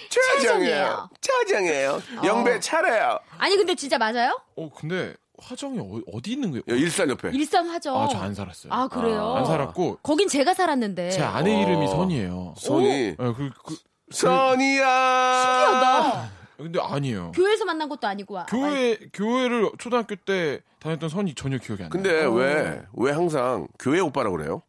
최하장이에요. 0.09 1.09
최하장이에요. 1.21 2.01
영배 2.23 2.59
차례요. 2.59 3.19
아니 3.37 3.55
근데 3.57 3.75
진짜 3.75 3.97
맞아요? 3.97 4.39
어, 4.55 4.69
근데 4.75 5.13
화정이 5.39 5.79
어, 5.79 6.01
어디 6.13 6.31
있는 6.31 6.49
거예요? 6.51 6.63
예, 6.69 6.75
일산 6.77 7.09
옆에. 7.09 7.29
일산 7.33 7.67
화정. 7.67 8.01
아, 8.01 8.07
저 8.07 8.17
안 8.17 8.33
살았어요. 8.33 8.73
아, 8.73 8.87
그래요? 8.87 9.35
안 9.35 9.45
살았고 9.45 9.99
거긴 10.03 10.27
제가 10.27 10.53
살았는데. 10.53 11.11
제 11.11 11.21
아내 11.21 11.55
어. 11.55 11.61
이름이 11.61 11.87
선이에요. 11.87 12.55
손이 12.57 12.87
예, 12.89 13.15
그, 13.17 13.51
그, 13.63 13.75
선이야. 14.11 15.41
신기하다. 15.43 16.29
근데 16.57 16.79
아니에요. 16.81 17.31
교회에서 17.33 17.65
만난 17.65 17.87
것도 17.87 18.07
아니고. 18.07 18.39
아, 18.39 18.45
교회 18.47 18.97
교회를 19.13 19.69
초등학교 19.77 20.15
때 20.15 20.61
다녔던 20.79 21.09
선이 21.09 21.35
전혀 21.35 21.57
기억이 21.59 21.83
안 21.83 21.89
나요. 21.89 21.91
근데 21.91 22.25
왜, 22.25 22.81
왜 22.93 23.11
항상 23.11 23.67
교회 23.77 23.99
오빠라고 23.99 24.37
그래요? 24.37 24.63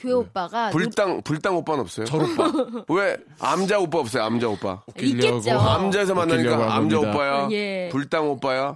교회 0.00 0.12
오빠가 0.12 0.70
불당, 0.70 1.20
불당 1.22 1.56
오빠는 1.56 1.80
없어요? 1.82 2.06
절 2.06 2.22
오빠. 2.22 2.50
왜 2.88 3.16
암자 3.38 3.78
오빠 3.80 3.98
없어요? 3.98 4.22
암자 4.24 4.48
오빠. 4.48 4.82
있겠죠. 4.98 5.58
암자에서 5.58 6.14
만나니까 6.14 6.74
암자 6.74 6.96
겁니다. 6.96 7.10
오빠야. 7.10 7.48
예. 7.50 7.88
불당 7.92 8.30
오빠야. 8.30 8.74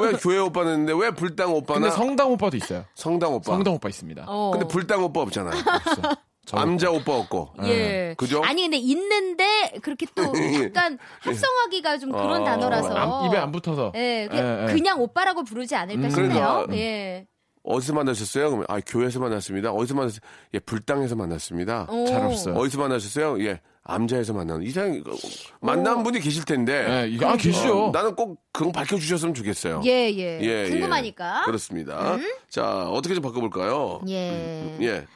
왜 0.00 0.12
교회 0.12 0.38
오빠는 0.38 0.72
있는데 0.72 0.92
왜 0.96 1.10
불당 1.12 1.52
오빠나 1.54 1.80
근데 1.80 1.94
성당 1.94 2.32
오빠도 2.32 2.56
있어요. 2.56 2.84
성당 2.94 3.34
오빠. 3.34 3.52
성당 3.52 3.74
오빠 3.74 3.88
있습니다. 3.88 4.24
어. 4.26 4.50
근데 4.52 4.66
불당 4.66 5.02
오빠 5.04 5.20
없잖아요. 5.20 5.54
없어. 5.60 6.02
절 6.46 6.60
암자 6.60 6.90
오빠 6.90 7.16
없고. 7.16 7.54
예. 7.64 8.14
그죠? 8.18 8.42
아니 8.44 8.62
근데 8.62 8.76
있는데 8.76 9.72
그렇게 9.80 10.06
또 10.14 10.22
약간 10.64 10.98
합성하기가 11.20 11.98
좀 11.98 12.12
그런 12.12 12.42
어, 12.42 12.44
단어라서. 12.44 12.94
안- 12.94 13.26
입에 13.26 13.38
안 13.38 13.50
붙어서. 13.52 13.92
예, 13.94 14.28
그, 14.30 14.36
예, 14.36 14.62
예. 14.68 14.72
그냥 14.72 15.00
오빠라고 15.00 15.44
부르지 15.44 15.74
않을까 15.74 16.02
음. 16.02 16.10
싶네요. 16.10 16.28
그러니까. 16.66 16.76
예. 16.76 17.26
어디서 17.64 17.94
만나셨어요? 17.94 18.44
그러면 18.50 18.66
아 18.68 18.78
교회에서 18.86 19.18
만났습니다. 19.20 19.72
어디서 19.72 19.94
만났어요? 19.94 20.20
예 20.52 20.58
불당에서 20.58 21.16
만났습니다. 21.16 21.86
오. 21.90 22.06
잘 22.06 22.22
없어요. 22.24 22.54
어디서 22.54 22.78
만나셨어요? 22.78 23.42
예 23.44 23.60
암자에서 23.84 24.32
만나는 24.34 24.62
이상 24.62 25.02
만난 25.60 26.02
분이 26.02 26.20
계실 26.20 26.44
텐데. 26.44 26.86
예, 27.04 27.08
이거 27.08 27.26
아 27.26 27.36
계시죠. 27.36 27.86
어, 27.86 27.90
나는 27.90 28.14
꼭 28.14 28.40
그건 28.52 28.72
밝혀주셨으면 28.72 29.34
좋겠어요. 29.34 29.80
예, 29.84 30.10
예. 30.14 30.40
예, 30.42 30.70
궁금하니까. 30.70 31.40
예. 31.40 31.44
그렇습니다. 31.46 32.18
자 32.50 32.88
어떻게 32.90 33.14
좀 33.14 33.22
바꿔볼까요? 33.22 34.02
예. 34.08 34.76
예. 34.80 35.06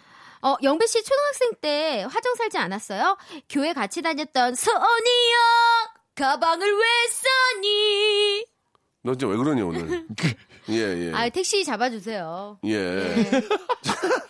어, 0.41 0.57
영배 0.63 0.87
씨 0.87 1.03
초등학생 1.03 1.51
때 1.61 2.07
화정 2.09 2.35
살지 2.35 2.59
않았어요? 2.59 3.17
교회 3.51 3.73
같이 3.73 4.01
다녔던 4.03 4.55
선이야 4.55 5.37
가방을 6.15 6.67
왜 6.67 6.85
싸니? 7.11 8.18
너 9.09 9.15
진짜 9.15 9.27
왜 9.27 9.39
그러니 9.39 9.63
오늘? 9.63 10.05
예 10.69 11.07
예. 11.09 11.13
아, 11.15 11.29
택시 11.31 11.65
잡아주세요. 11.65 12.59
예. 12.67 13.15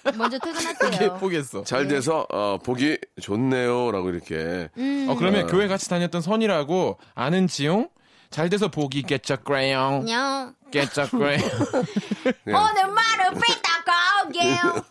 먼저 0.17 0.39
퇴근할게요. 0.39 1.15
예쁘겠어. 1.17 1.65
잘 1.65 1.89
돼서 1.89 2.25
어, 2.31 2.59
보기 2.63 2.97
좋네요라고 3.21 4.11
이렇게. 4.11 4.69
음. 4.79 5.07
어, 5.09 5.17
그러면 5.17 5.49
교회 5.49 5.67
같이 5.67 5.89
다녔던 5.91 6.23
선이라고 6.23 6.97
아는 7.17 7.49
지용 7.49 7.89
잘 8.31 8.49
돼서 8.51 8.69
보기 8.69 9.03
깨짝 9.03 9.43
그래요. 9.43 9.99
안녕. 10.01 10.55
깨짝 10.71 11.11
그래요. 11.11 11.41
예. 11.41 11.43
오늘 12.55 12.87
말을 12.87 13.41
삐딱 13.43 13.85
가게요. 13.85 14.85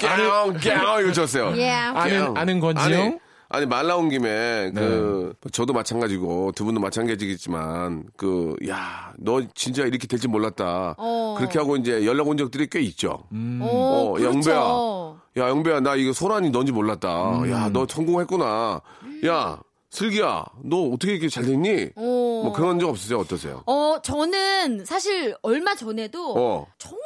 갸옹 0.00 0.54
갸옹 0.54 1.02
이거 1.04 1.12
줬어요. 1.12 1.56
예. 1.58 1.70
아는 1.70 2.36
아는 2.36 2.58
건지용. 2.58 3.02
아니, 3.02 3.18
아니 3.54 3.66
말 3.66 3.86
나온 3.86 4.08
김에 4.08 4.72
그 4.74 5.32
네. 5.42 5.50
저도 5.52 5.72
마찬가지고 5.72 6.52
두 6.52 6.64
분도 6.64 6.80
마찬가지겠지만 6.80 8.04
그 8.16 8.56
야 8.66 9.12
너 9.18 9.40
진짜 9.54 9.84
이렇게 9.84 10.06
될지 10.08 10.26
몰랐다. 10.28 10.96
어. 10.98 11.34
그렇게 11.38 11.58
하고 11.58 11.76
이제 11.76 12.04
연락 12.04 12.26
온 12.28 12.36
적들이 12.36 12.66
꽤 12.68 12.80
있죠. 12.80 13.22
오, 13.32 13.64
어, 13.64 14.12
그렇죠. 14.16 14.50
영배야. 14.50 15.44
야 15.44 15.48
영배야 15.50 15.80
나 15.80 15.94
이거 15.94 16.12
소란이 16.12 16.50
넌지 16.50 16.72
몰랐다. 16.72 17.38
음. 17.38 17.50
야너 17.50 17.86
성공했구나. 17.88 18.80
야 19.26 19.60
슬기야 19.90 20.44
너 20.64 20.88
어떻게 20.90 21.12
이렇게 21.12 21.28
잘 21.28 21.44
됐니? 21.44 21.90
오. 21.94 22.42
뭐 22.44 22.52
그런 22.52 22.80
적 22.80 22.88
없으세요? 22.88 23.18
어떠세요? 23.20 23.62
어, 23.66 23.98
저는 24.02 24.84
사실 24.84 25.36
얼마 25.42 25.76
전에도 25.76 26.34
어. 26.36 26.66
정말 26.78 27.00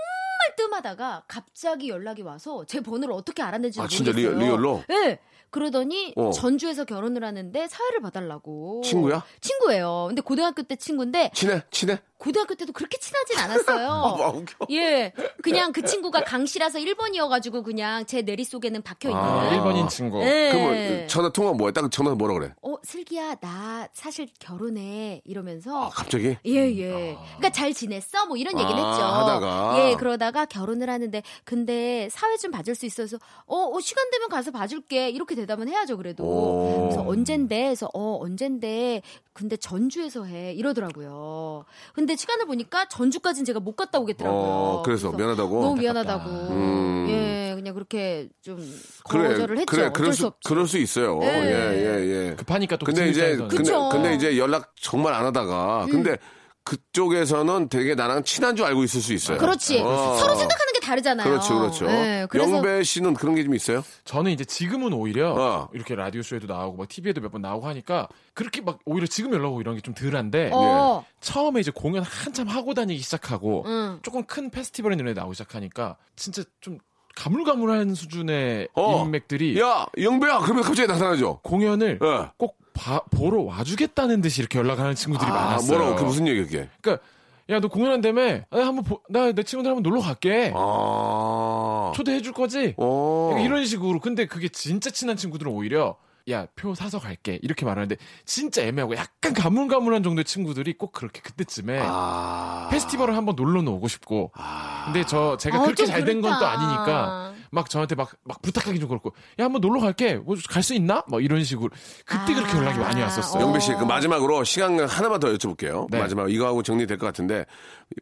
뜸하다가 0.57 1.25
갑자기 1.29 1.89
연락이 1.91 2.23
와서 2.23 2.65
제 2.67 2.81
번호를 2.81 3.15
어떻게 3.15 3.43
알았는지 3.43 3.81
아, 3.81 3.87
진짜 3.87 4.11
모르겠어요. 4.13 4.39
리- 4.39 4.45
real로? 4.47 4.83
네. 4.89 5.19
그러더니 5.51 6.13
어. 6.17 6.31
전주에서 6.31 6.85
결혼을 6.85 7.25
하는데 7.25 7.69
사회를 7.69 8.01
봐달라고. 8.01 8.83
친구야? 8.85 9.25
친구예요. 9.41 10.07
근데 10.09 10.21
고등학교 10.23 10.63
때 10.63 10.77
친구인데 10.77 11.31
친해 11.35 11.63
친해? 11.71 11.99
고등학교 12.19 12.55
때도 12.57 12.73
그렇게 12.73 12.99
친하진 12.99 13.39
않았어요. 13.39 13.89
아, 14.21 14.29
웃겨. 14.31 14.67
예. 14.71 15.13
그냥 15.43 15.73
그 15.73 15.85
친구가 15.85 16.25
강씨라서 16.25 16.81
1번이어가지고 16.81 17.65
그냥 17.65 18.05
제 18.07 18.23
내리 18.23 18.43
속에는 18.45 18.83
박혀 18.83 19.11
있는. 19.11 19.23
아, 19.23 19.55
일본인 19.55 19.89
친구. 19.89 20.21
예. 20.23 20.51
그러면 20.53 21.09
전화 21.09 21.31
통화 21.31 21.53
뭐야? 21.53 21.71
딱 21.71 21.89
전화 21.93 22.15
뭐라 22.15 22.35
그래? 22.35 22.53
어, 22.61 22.75
슬기야, 22.83 23.37
나 23.37 23.89
사실 23.93 24.29
결혼해. 24.41 25.23
이러면서. 25.25 25.87
아, 25.87 25.91
갑자기? 25.91 26.37
예, 26.45 26.53
예. 26.77 27.17
그러니까 27.37 27.51
잘 27.51 27.73
지냈어? 27.73 28.27
뭐 28.27 28.37
이런 28.37 28.59
얘기를 28.59 28.81
아, 28.81 28.91
했죠. 28.91 29.05
하다가. 29.05 29.75
예, 29.91 29.95
그러다가 29.95 30.45
결혼을 30.45 30.91
하는데 30.91 31.23
근데 31.45 32.09
사회 32.11 32.37
좀 32.37 32.51
봐줄 32.51 32.75
수 32.75 32.85
있어서 32.85 33.17
어, 33.47 33.57
어, 33.57 33.81
시간 33.81 34.11
되면 34.11 34.29
가서 34.29 34.51
봐줄게. 34.51 35.09
이렇게 35.09 35.37
대답은 35.41 35.69
해야죠, 35.69 35.97
그래도. 35.97 36.25
오. 36.25 36.83
그래서 36.89 37.09
언젠데? 37.09 37.69
해서 37.69 37.89
어, 37.95 38.19
언젠데? 38.21 39.03
근데 39.33 39.57
전주에서 39.57 40.25
해. 40.25 40.53
이러더라고요. 40.53 41.65
근데 41.95 42.17
시간을 42.17 42.47
보니까 42.47 42.89
전주까지는 42.89 43.45
제가 43.45 43.61
못 43.61 43.77
갔다 43.77 43.99
오겠더라고요. 43.99 44.41
어, 44.43 44.83
그래서 44.85 45.11
미안하다고? 45.13 45.61
너무 45.61 45.77
미안하다고. 45.81 46.31
음. 46.51 47.07
예, 47.09 47.53
그냥 47.55 47.75
그렇게 47.75 48.29
좀 48.43 48.57
그래, 49.09 49.29
거절을 49.29 49.59
했죠. 49.59 49.67
그래, 49.67 49.83
어쩔 49.85 49.93
그럴 49.93 50.13
수 50.13 50.23
수. 50.23 50.33
그럴 50.45 50.67
수 50.67 50.79
있어요. 50.79 51.21
예. 51.23 51.27
예, 51.27 52.01
예, 52.03 52.29
예. 52.31 52.35
급하니까 52.37 52.77
또 52.77 52.85
근데 52.87 53.09
이제, 53.09 53.37
근데, 53.37 53.57
그쵸. 53.57 53.89
근데 53.91 54.15
이제 54.15 54.37
연락 54.37 54.75
정말 54.81 55.15
안 55.15 55.25
하다가, 55.27 55.85
음. 55.87 55.91
근데 55.91 56.17
그쪽에서는 56.65 57.69
되게 57.71 57.95
나랑 57.95 58.25
친한 58.25 58.55
줄 58.55 58.67
알고 58.67 58.85
있을 58.85 59.01
수 59.01 59.15
있어요. 59.15 59.39
그렇지. 59.39 59.81
어. 59.81 60.17
서로 60.19 60.35
생각하는 60.35 60.68
게 60.68 60.68
다르잖아요. 60.89 61.29
그렇죠, 61.29 61.59
그렇죠. 61.59 61.87
예, 61.91 62.27
그래서 62.31 62.57
영배 62.57 62.83
씨는 62.83 63.15
그런 63.15 63.35
게 63.35 63.45
좀 63.45 63.55
있어요? 63.55 63.85
저는 64.05 64.31
이제 64.33 64.45
지금은 64.45 64.93
오히려 64.93 65.33
어. 65.35 65.69
이렇게 65.73 65.95
라디오 65.95 66.23
쇼에도 66.23 66.47
나오고 66.47 66.77
막 66.79 66.89
TV에도 66.89 67.21
몇 67.21 67.31
번 67.31 67.43
나오고 67.43 67.67
하니까 67.69 68.09
그렇게 68.35 68.61
막 68.61 68.79
오히려 68.85 69.07
지금 69.07 69.33
연락 69.33 69.49
오고 69.51 69.61
이런 69.61 69.75
게 69.77 69.81
좀 69.83 69.95
덜한데 69.95 70.51
어. 70.53 71.05
처음에 71.21 71.61
이제 71.61 71.71
공연 71.75 72.03
한참 72.03 72.49
하고 72.49 72.75
다니기 72.75 73.01
시작하고 73.03 73.65
응. 73.67 73.99
조금 74.03 74.25
큰 74.25 74.51
페스티벌 74.51 74.93
이런 74.95 75.07
데 75.07 75.13
나오기 75.15 75.35
시작하니까 75.35 75.97
진짜 76.17 76.43
좀 76.61 76.79
가물가물한 77.17 77.95
수준의 77.95 78.69
어. 78.75 79.05
인맥들이 79.05 79.61
야, 79.61 79.87
영배야! 80.01 80.39
그러면 80.39 80.63
갑자기 80.63 80.87
나타나죠? 80.87 81.41
공연을 81.43 81.99
예. 82.03 82.29
꼭 82.37 82.57
봐- 82.75 83.03
보러 83.11 83.43
와주겠다는 83.43 84.21
듯이 84.21 84.41
이렇게 84.41 84.59
연락하는 84.61 84.95
친구들이 84.95 85.29
아, 85.29 85.35
많았어요. 85.35 85.79
뭐라고? 85.79 85.97
그게 85.97 86.07
무슨 86.07 86.29
얘기야, 86.29 86.45
그게? 86.45 86.69
그러니까 86.81 87.05
야 87.51 87.61
너 87.61 87.69
공연한다며? 87.69 88.41
나 88.51 88.67
한번 88.67 88.85
보- 88.85 89.01
나 89.09 89.33
내 89.33 89.43
친구들 89.43 89.71
한번 89.71 89.83
놀러 89.83 90.01
갈게. 90.03 90.53
아. 90.55 91.93
초대해 91.95 92.21
줄 92.21 92.33
거지? 92.33 92.75
어. 92.77 93.35
이런 93.43 93.65
식으로. 93.65 94.01
근데 94.01 94.27
그게 94.27 94.49
진짜 94.49 94.91
친한 94.91 95.17
친구들은 95.17 95.51
오히려 95.51 95.97
야 96.31 96.47
표 96.57 96.75
사서 96.75 96.99
갈게 96.99 97.39
이렇게 97.41 97.65
말하는데 97.65 97.97
진짜 98.27 98.61
애매하고 98.63 98.97
약간 98.97 99.33
가물가물한 99.33 100.03
정도의 100.03 100.27
친구들이 100.27 100.75
꼭 100.77 100.93
그렇게 100.93 101.23
그때쯤에 101.23 101.81
아. 101.83 102.69
페스티벌을 102.71 103.17
한번 103.17 103.35
놀러는 103.35 103.73
오고 103.73 103.89
싶고. 103.89 104.31
근데 104.85 105.05
저 105.07 105.39
제가 105.39 105.57
아, 105.57 105.61
그렇게 105.63 105.85
좀잘된 105.85 106.21
건 106.21 106.39
또. 106.39 106.47
아니니까 106.47 107.28
막 107.51 107.69
저한테 107.71 107.95
막 107.95 108.11
막 108.25 108.41
부탁하기 108.43 108.79
좀 108.81 108.89
그렇고 108.89 109.13
야 109.41 109.45
한번 109.45 109.61
놀러 109.61 109.81
갈게 109.81 110.17
뭐 110.17 110.37
갈 110.49 110.63
수 110.63 110.75
있나? 110.75 111.03
막 111.09 111.23
이런 111.23 111.43
식으로 111.45 111.71
그때 112.05 112.35
그렇게 112.35 112.53
아. 112.53 112.57
연락이 112.59 112.79
많이 112.79 113.01
왔었어요. 113.01 113.43
어. 113.43 113.47
영배 113.47 113.61
씨, 113.61 113.73
그 113.75 113.85
마지막으로 113.85 114.45
시간 114.45 114.79
하나만 114.81 115.21
더 115.21 115.29
여쭤볼게요. 115.33 115.87
네. 115.91 115.99
마지막 115.99 116.31
이거 116.31 116.47
하고 116.47 116.63
정리될 116.63 116.99
것 116.99 117.07
같은데 117.07 117.45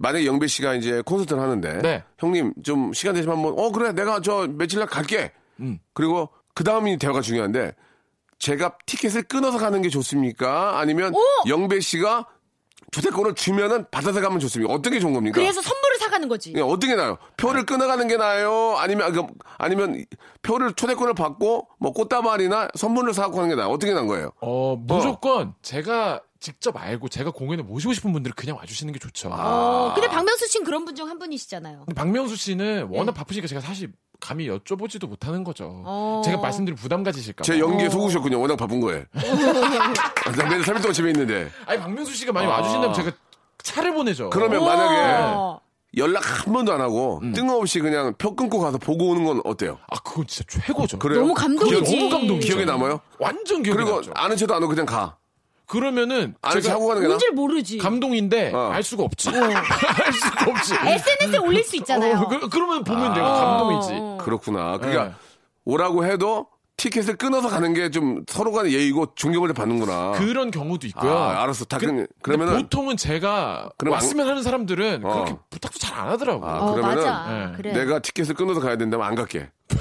만약에 0.00 0.26
영배 0.26 0.46
씨가 0.46 0.74
이제 0.74 1.00
콘서트를 1.02 1.40
하는데 1.40 1.82
네. 1.82 2.04
형님 2.18 2.54
좀 2.64 2.92
시간 2.92 3.14
되시면 3.14 3.36
한번 3.36 3.54
어 3.58 3.70
그래 3.70 3.92
내가 3.92 4.20
저 4.20 4.46
며칠 4.48 4.78
날 4.78 4.88
갈게. 4.88 5.32
음. 5.60 5.78
그리고 5.94 6.28
그 6.54 6.64
다음이 6.64 6.98
대화가 6.98 7.20
중요한데 7.20 7.74
제가 8.38 8.76
티켓을 8.86 9.22
끊어서 9.22 9.58
가는 9.58 9.80
게 9.80 9.88
좋습니까? 9.88 10.78
아니면 10.78 11.14
영배 11.46 11.80
씨가 11.80 12.26
주택권을 12.92 13.34
주면은 13.34 13.84
받아서 13.90 14.20
가면 14.20 14.38
좋습니까? 14.40 14.72
어떤 14.72 14.92
게 14.92 15.00
좋은 15.00 15.12
겁니까? 15.12 15.34
그래서 15.40 15.60
선물을 15.60 15.98
사가는 15.98 16.28
거지. 16.28 16.52
예, 16.56 16.60
어떤 16.60 16.90
게 16.90 16.96
나요? 16.96 17.18
표를 17.36 17.66
끊어가는 17.66 18.06
게 18.08 18.16
나아요? 18.16 18.76
아니면 18.78 19.12
그, 19.12 19.22
아니면 19.58 20.04
표를 20.42 20.72
초대권을 20.72 21.14
받고 21.14 21.68
뭐 21.78 21.92
꽃다발이나 21.92 22.68
선물을 22.74 23.12
사고 23.14 23.38
하는 23.38 23.48
게 23.50 23.54
나아요? 23.56 23.70
어떻게 23.70 23.92
난 23.92 24.06
거예요? 24.06 24.32
어 24.40 24.76
무조건 24.76 25.54
제가 25.62 26.22
직접 26.38 26.76
알고 26.80 27.08
제가 27.08 27.30
공연에 27.32 27.62
모시고 27.62 27.92
싶은 27.94 28.12
분들은 28.12 28.34
그냥 28.36 28.56
와주시는 28.56 28.92
게 28.92 28.98
좋죠. 28.98 29.30
어, 29.32 29.92
근데 29.94 30.06
박명수 30.08 30.46
씨는 30.48 30.64
그런 30.64 30.84
분 30.84 30.94
중 30.94 31.08
한 31.08 31.18
분이시잖아요. 31.18 31.78
근데 31.86 31.94
박명수 31.94 32.36
씨는 32.36 32.88
워낙 32.90 33.12
바쁘시니까 33.12 33.48
제가 33.48 33.60
사실 33.60 33.90
감히 34.20 34.48
여쭤보지도 34.48 35.08
못하는 35.08 35.44
거죠. 35.44 35.82
어. 35.84 36.22
제가 36.24 36.38
말씀드릴 36.38 36.76
부담 36.76 37.02
가지실까 37.02 37.38
봐. 37.38 37.44
제 37.44 37.58
연기에 37.58 37.88
속으셨군요. 37.88 38.40
워낙 38.40 38.56
바쁜 38.56 38.80
거예요. 38.80 39.04
나 39.12 40.48
매일 40.48 40.62
3일 40.62 40.80
동안 40.82 40.92
집에 40.92 41.10
있는데. 41.10 41.50
아니 41.66 41.78
박명수 41.80 42.14
씨가 42.14 42.32
많이 42.32 42.46
아. 42.46 42.50
와주신다면 42.50 42.94
제가 42.94 43.12
차를 43.62 43.94
보내죠. 43.94 44.30
그러면 44.30 44.64
만약에 44.64 44.96
어. 45.34 45.60
연락 45.96 46.46
한 46.46 46.52
번도 46.52 46.72
안 46.72 46.80
하고 46.80 47.20
음. 47.22 47.32
뜬금없이 47.32 47.80
그냥 47.80 48.14
표 48.18 48.34
끊고 48.36 48.58
가서 48.58 48.76
보고 48.78 49.08
오는 49.10 49.24
건 49.24 49.40
어때요? 49.44 49.78
아 49.88 49.96
그건 50.00 50.26
진짜 50.26 50.60
최고죠. 50.60 50.98
그래요? 50.98 51.20
너무 51.20 51.34
감동이지. 51.34 51.80
그게 51.80 51.96
너무 51.98 52.10
감동이죠. 52.10 52.46
기억에 52.46 52.64
남아요? 52.64 53.00
완전 53.18 53.62
기억에 53.62 53.76
그리고 53.76 53.92
남죠. 53.96 54.12
아는 54.14 54.36
체도 54.36 54.54
안 54.54 54.62
하고 54.62 54.68
그냥 54.70 54.84
가. 54.86 55.16
그러면은 55.66 56.34
제가 56.52 56.74
하고 56.74 56.86
가는 56.88 57.02
게 57.02 57.06
나? 57.08 57.14
뭔지를 57.14 57.34
모르지. 57.34 57.78
감동인데 57.78 58.52
어. 58.54 58.70
알 58.72 58.82
수가 58.82 59.02
없지. 59.02 59.30
알 59.34 60.12
수가 60.12 60.50
없지. 60.50 60.74
SNS에 60.74 61.38
올릴 61.38 61.64
수 61.64 61.76
있잖아요. 61.76 62.18
어, 62.18 62.28
그, 62.28 62.48
그러면 62.48 62.84
보면 62.84 63.12
내가 63.14 63.32
감동이지. 63.32 63.90
어. 63.94 64.18
그렇구나. 64.20 64.78
그러니까 64.78 65.04
네. 65.06 65.12
오라고 65.64 66.04
해도 66.04 66.46
티켓을 66.76 67.16
끊어서 67.16 67.48
가는 67.48 67.72
게 67.72 67.88
좀 67.90 68.22
서로 68.28 68.52
간의 68.52 68.74
예의고 68.74 69.14
존경을 69.14 69.52
받는구나. 69.54 70.12
그런 70.12 70.50
경우도 70.50 70.86
있고요. 70.88 71.10
아, 71.16 71.42
알았어. 71.42 71.64
다 71.64 71.78
그, 71.78 72.06
그러면은- 72.22 72.62
보통은 72.62 72.96
제가 72.98 73.70
그럼 73.78 73.94
안- 73.94 73.96
왔으면 74.02 74.28
하는 74.28 74.42
사람들은 74.42 75.00
어. 75.04 75.12
그렇게 75.24 75.34
부탁도 75.50 75.78
잘 75.78 75.96
안 75.96 76.08
하더라고요. 76.08 76.50
아, 76.50 76.58
어, 76.58 76.74
그러면은 76.74 77.04
맞아. 77.04 77.26
네. 77.30 77.52
그래. 77.56 77.72
내가 77.72 78.00
티켓을 78.00 78.34
끊어서 78.34 78.60
가야 78.60 78.76
된다면 78.76 79.06
안 79.06 79.14
갈게. 79.14 79.48
그, 79.68 79.80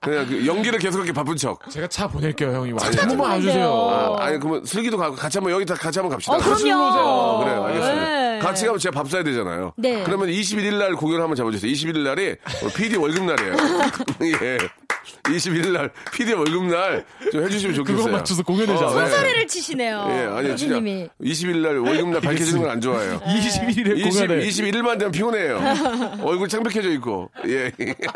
그냥 0.00 0.26
그 0.28 0.46
연기를 0.46 0.78
계속 0.78 0.98
그렇게 0.98 1.12
바쁜 1.12 1.36
척. 1.36 1.58
제가 1.70 1.86
차 1.88 2.06
보낼게요, 2.06 2.52
형이. 2.52 2.72
한 2.72 3.08
번만 3.08 3.30
와주세요. 3.30 3.66
어. 3.66 4.16
아, 4.18 4.24
아니 4.26 4.38
그러면 4.38 4.64
슬기도 4.66 4.96
가고 4.98 5.16
같이 5.16 5.38
한번 5.38 5.52
여기 5.54 5.64
다 5.64 5.74
같이 5.74 5.98
한번 5.98 6.16
갑시다. 6.16 6.34
어, 6.34 6.38
같이 6.38 6.64
그럼요. 6.64 6.98
어, 6.98 7.44
그래요, 7.44 7.64
알겠습니다. 7.64 8.04
네. 8.04 8.38
같이 8.40 8.66
가면 8.66 8.78
제가 8.78 8.92
밥 9.00 9.08
사야 9.08 9.22
되잖아요. 9.24 9.72
네. 9.76 10.02
그러면 10.04 10.28
21일 10.28 10.74
날 10.78 10.92
공연을 10.94 11.22
한번 11.22 11.34
잡아주세요. 11.36 11.70
21일 11.72 11.98
날이 12.02 12.36
PD 12.76 12.96
월급 12.96 13.24
날이에요. 13.24 13.52
예. 14.42 14.58
21일 15.24 15.72
날 15.72 15.90
PD 16.12 16.32
월급 16.32 16.64
날 16.64 17.04
좀 17.32 17.44
해주시면 17.44 17.74
좋겠어요. 17.76 18.04
그거 18.04 18.16
맞춰서 18.16 18.42
공연해줘. 18.42 18.86
어, 18.86 19.02
네. 19.02 19.08
소리를 19.10 19.46
치시네요. 19.46 20.06
예, 20.10 20.12
아니 20.36 20.56
진짜 20.56 20.74
PD님이. 20.76 21.08
20일 21.22 21.56
날 21.58 21.78
월급 21.78 22.08
날 22.10 22.20
밝혀지는 22.20 22.62
건 22.62 22.70
안 22.70 22.80
좋아해요. 22.80 23.20
21일에 23.20 23.98
20, 23.98 24.26
공연에. 24.26 24.46
21일만 24.46 24.98
되면 24.98 25.12
피곤해요. 25.12 25.60
얼굴 26.24 26.48
창백해져 26.48 26.90
있고. 26.92 27.30
예. 27.46 27.70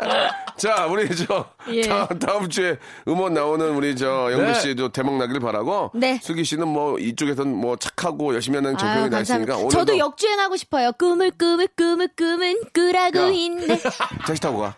자, 0.57 0.85
우리 0.87 1.07
저 1.15 1.49
예. 1.71 1.81
다음, 1.83 2.07
다음 2.19 2.49
주에 2.49 2.77
음원 3.07 3.33
나오는 3.33 3.69
우리 3.75 3.95
저 3.95 4.29
영배 4.31 4.53
네. 4.53 4.53
씨도 4.59 4.89
대박 4.89 5.17
나길 5.17 5.39
바라고. 5.39 5.91
네. 5.93 6.19
슬기 6.21 6.43
씨는 6.43 6.67
뭐 6.67 6.97
이쪽에선 6.99 7.53
뭐 7.55 7.75
착하고 7.77 8.33
열심히 8.33 8.57
하는 8.57 8.77
정평이 8.77 9.09
나 9.09 9.19
있으니까 9.21 9.57
오늘 9.57 9.69
저도 9.69 9.97
역주행하고 9.97 10.57
싶어요. 10.57 10.91
꿈을 10.93 11.31
꿈을 11.31 11.67
꿈을 11.75 12.09
꿈은 12.15 12.61
꾸라고 12.73 13.19
야. 13.19 13.27
있네. 13.29 13.67
택시 14.27 14.41
타고 14.41 14.59
가. 14.59 14.75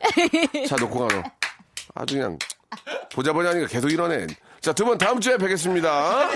차 0.68 0.76
놓고 0.76 1.08
가 1.08 1.16
너. 1.16 1.24
아주 1.94 2.16
그냥 2.16 2.38
보자 3.14 3.34
보자 3.34 3.50
하니까 3.50 3.68
계속 3.68 3.92
이러네. 3.92 4.28
자, 4.62 4.74
두 4.74 4.86
분 4.86 4.98
다음 4.98 5.20
주에 5.20 5.38
뵙겠습니다. 5.38 6.30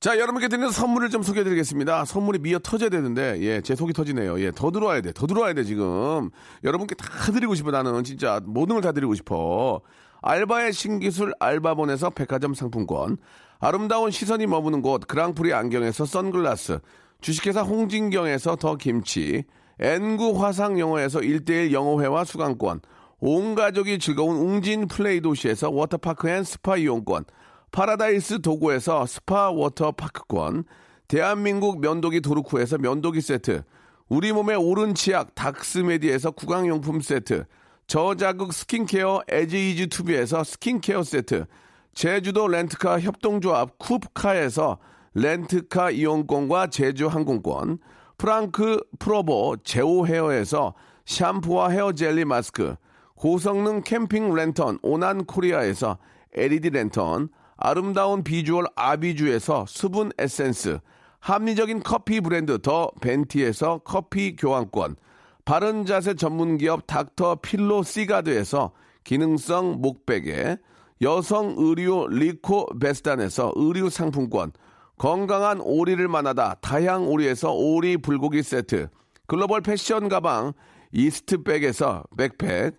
자, 0.00 0.18
여러분께 0.18 0.48
드리는 0.48 0.70
선물을 0.70 1.08
좀 1.10 1.22
소개해 1.22 1.44
드리겠습니다. 1.44 2.04
선물이 2.04 2.38
미어 2.40 2.58
터져야 2.58 2.90
되는데, 2.90 3.38
예, 3.40 3.62
제 3.62 3.74
속이 3.74 3.94
터지네요. 3.94 4.38
예, 4.40 4.50
더 4.50 4.70
들어와야 4.70 5.00
돼. 5.00 5.12
더 5.12 5.26
들어와야 5.26 5.54
돼, 5.54 5.64
지금. 5.64 6.30
여러분께 6.62 6.94
다 6.94 7.06
드리고 7.32 7.54
싶어, 7.54 7.70
나는. 7.70 8.04
진짜 8.04 8.40
모든 8.44 8.74
걸 8.76 8.82
다 8.82 8.92
드리고 8.92 9.14
싶어. 9.14 9.80
알바의 10.20 10.72
신기술 10.74 11.32
알바몬에서 11.38 12.10
백화점 12.10 12.52
상품권. 12.54 13.16
아름다운 13.60 14.10
시선이 14.10 14.46
머무는 14.46 14.82
곳 14.82 15.06
그랑프리 15.06 15.54
안경에서 15.54 16.04
선글라스. 16.04 16.80
주식회사 17.22 17.62
홍진경에서 17.62 18.56
더 18.56 18.76
김치. 18.76 19.44
N구 19.78 20.42
화상영어에서 20.42 21.20
1대1 21.20 21.72
영어회화 21.72 22.24
수강권. 22.24 22.80
온 23.26 23.54
가족이 23.54 24.00
즐거운 24.00 24.36
웅진 24.36 24.86
플레이 24.86 25.22
도시에서 25.22 25.70
워터파크 25.70 26.28
and 26.28 26.44
스파 26.44 26.76
이용권. 26.76 27.24
파라다이스 27.72 28.42
도고에서 28.42 29.06
스파 29.06 29.50
워터파크권, 29.50 30.64
대한민국 31.08 31.80
면도기 31.80 32.20
도루코에서 32.20 32.76
면도기 32.76 33.22
세트, 33.22 33.62
우리 34.10 34.30
몸의 34.30 34.56
오른 34.56 34.94
치약 34.94 35.34
닥스메디에서 35.34 36.32
구강용품 36.32 37.00
세트, 37.00 37.46
저자극 37.86 38.52
스킨케어 38.52 39.22
에지이지 39.26 39.86
투비에서 39.86 40.44
스킨케어 40.44 41.02
세트, 41.02 41.46
제주도 41.94 42.46
렌트카 42.46 43.00
협동조합 43.00 43.78
쿱카에서 43.78 44.76
렌트카 45.14 45.92
이용권과 45.92 46.66
제주 46.66 47.06
항공권, 47.06 47.78
프랑크 48.18 48.84
프로보 48.98 49.56
제오 49.64 50.06
헤어에서 50.06 50.74
샴푸와 51.06 51.70
헤어 51.70 51.92
젤리 51.92 52.26
마스크, 52.26 52.76
고성능 53.16 53.82
캠핑 53.82 54.34
랜턴 54.34 54.78
오난 54.82 55.24
코리아에서 55.24 55.98
LED 56.32 56.70
랜턴, 56.70 57.28
아름다운 57.56 58.24
비주얼 58.24 58.66
아비주에서 58.74 59.66
수분 59.68 60.10
에센스, 60.18 60.78
합리적인 61.20 61.82
커피 61.82 62.20
브랜드 62.20 62.60
더 62.60 62.90
벤티에서 63.00 63.80
커피 63.84 64.36
교환권, 64.36 64.96
바른 65.44 65.86
자세 65.86 66.14
전문 66.14 66.58
기업 66.58 66.86
닥터 66.86 67.36
필로 67.36 67.82
시가드에서 67.82 68.72
기능성 69.04 69.80
목베개, 69.80 70.58
여성 71.02 71.54
의류 71.56 72.08
리코 72.10 72.78
베스단에서 72.78 73.52
의류 73.54 73.90
상품권, 73.90 74.52
건강한 74.98 75.60
오리를 75.60 76.06
만나다 76.08 76.54
다향 76.60 77.08
오리에서 77.08 77.52
오리 77.52 77.96
불고기 77.96 78.42
세트, 78.42 78.88
글로벌 79.26 79.60
패션 79.60 80.08
가방 80.08 80.52
이스트팩에서 80.92 82.04
백팩, 82.16 82.78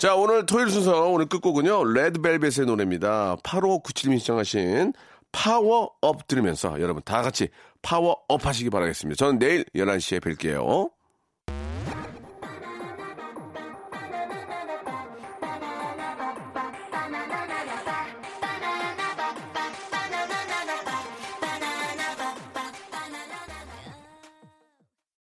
자, 0.00 0.14
오늘 0.14 0.46
토요일 0.46 0.70
순서 0.70 1.10
오늘 1.10 1.26
끝곡은요. 1.26 1.92
레드벨벳의 1.92 2.64
노래입니다. 2.64 3.36
8597님이 3.42 4.18
신청하신 4.18 4.94
Power 5.30 5.99
Up 5.99 6.26
들으면서 6.26 6.80
여러분 6.80 7.02
다 7.04 7.20
같이 7.20 7.48
파워업 7.82 8.46
하시기 8.46 8.70
바라겠습니다. 8.70 9.18
저는 9.18 9.38
내일 9.38 9.66
11시에 9.76 10.22
뵐게요. 10.22 10.90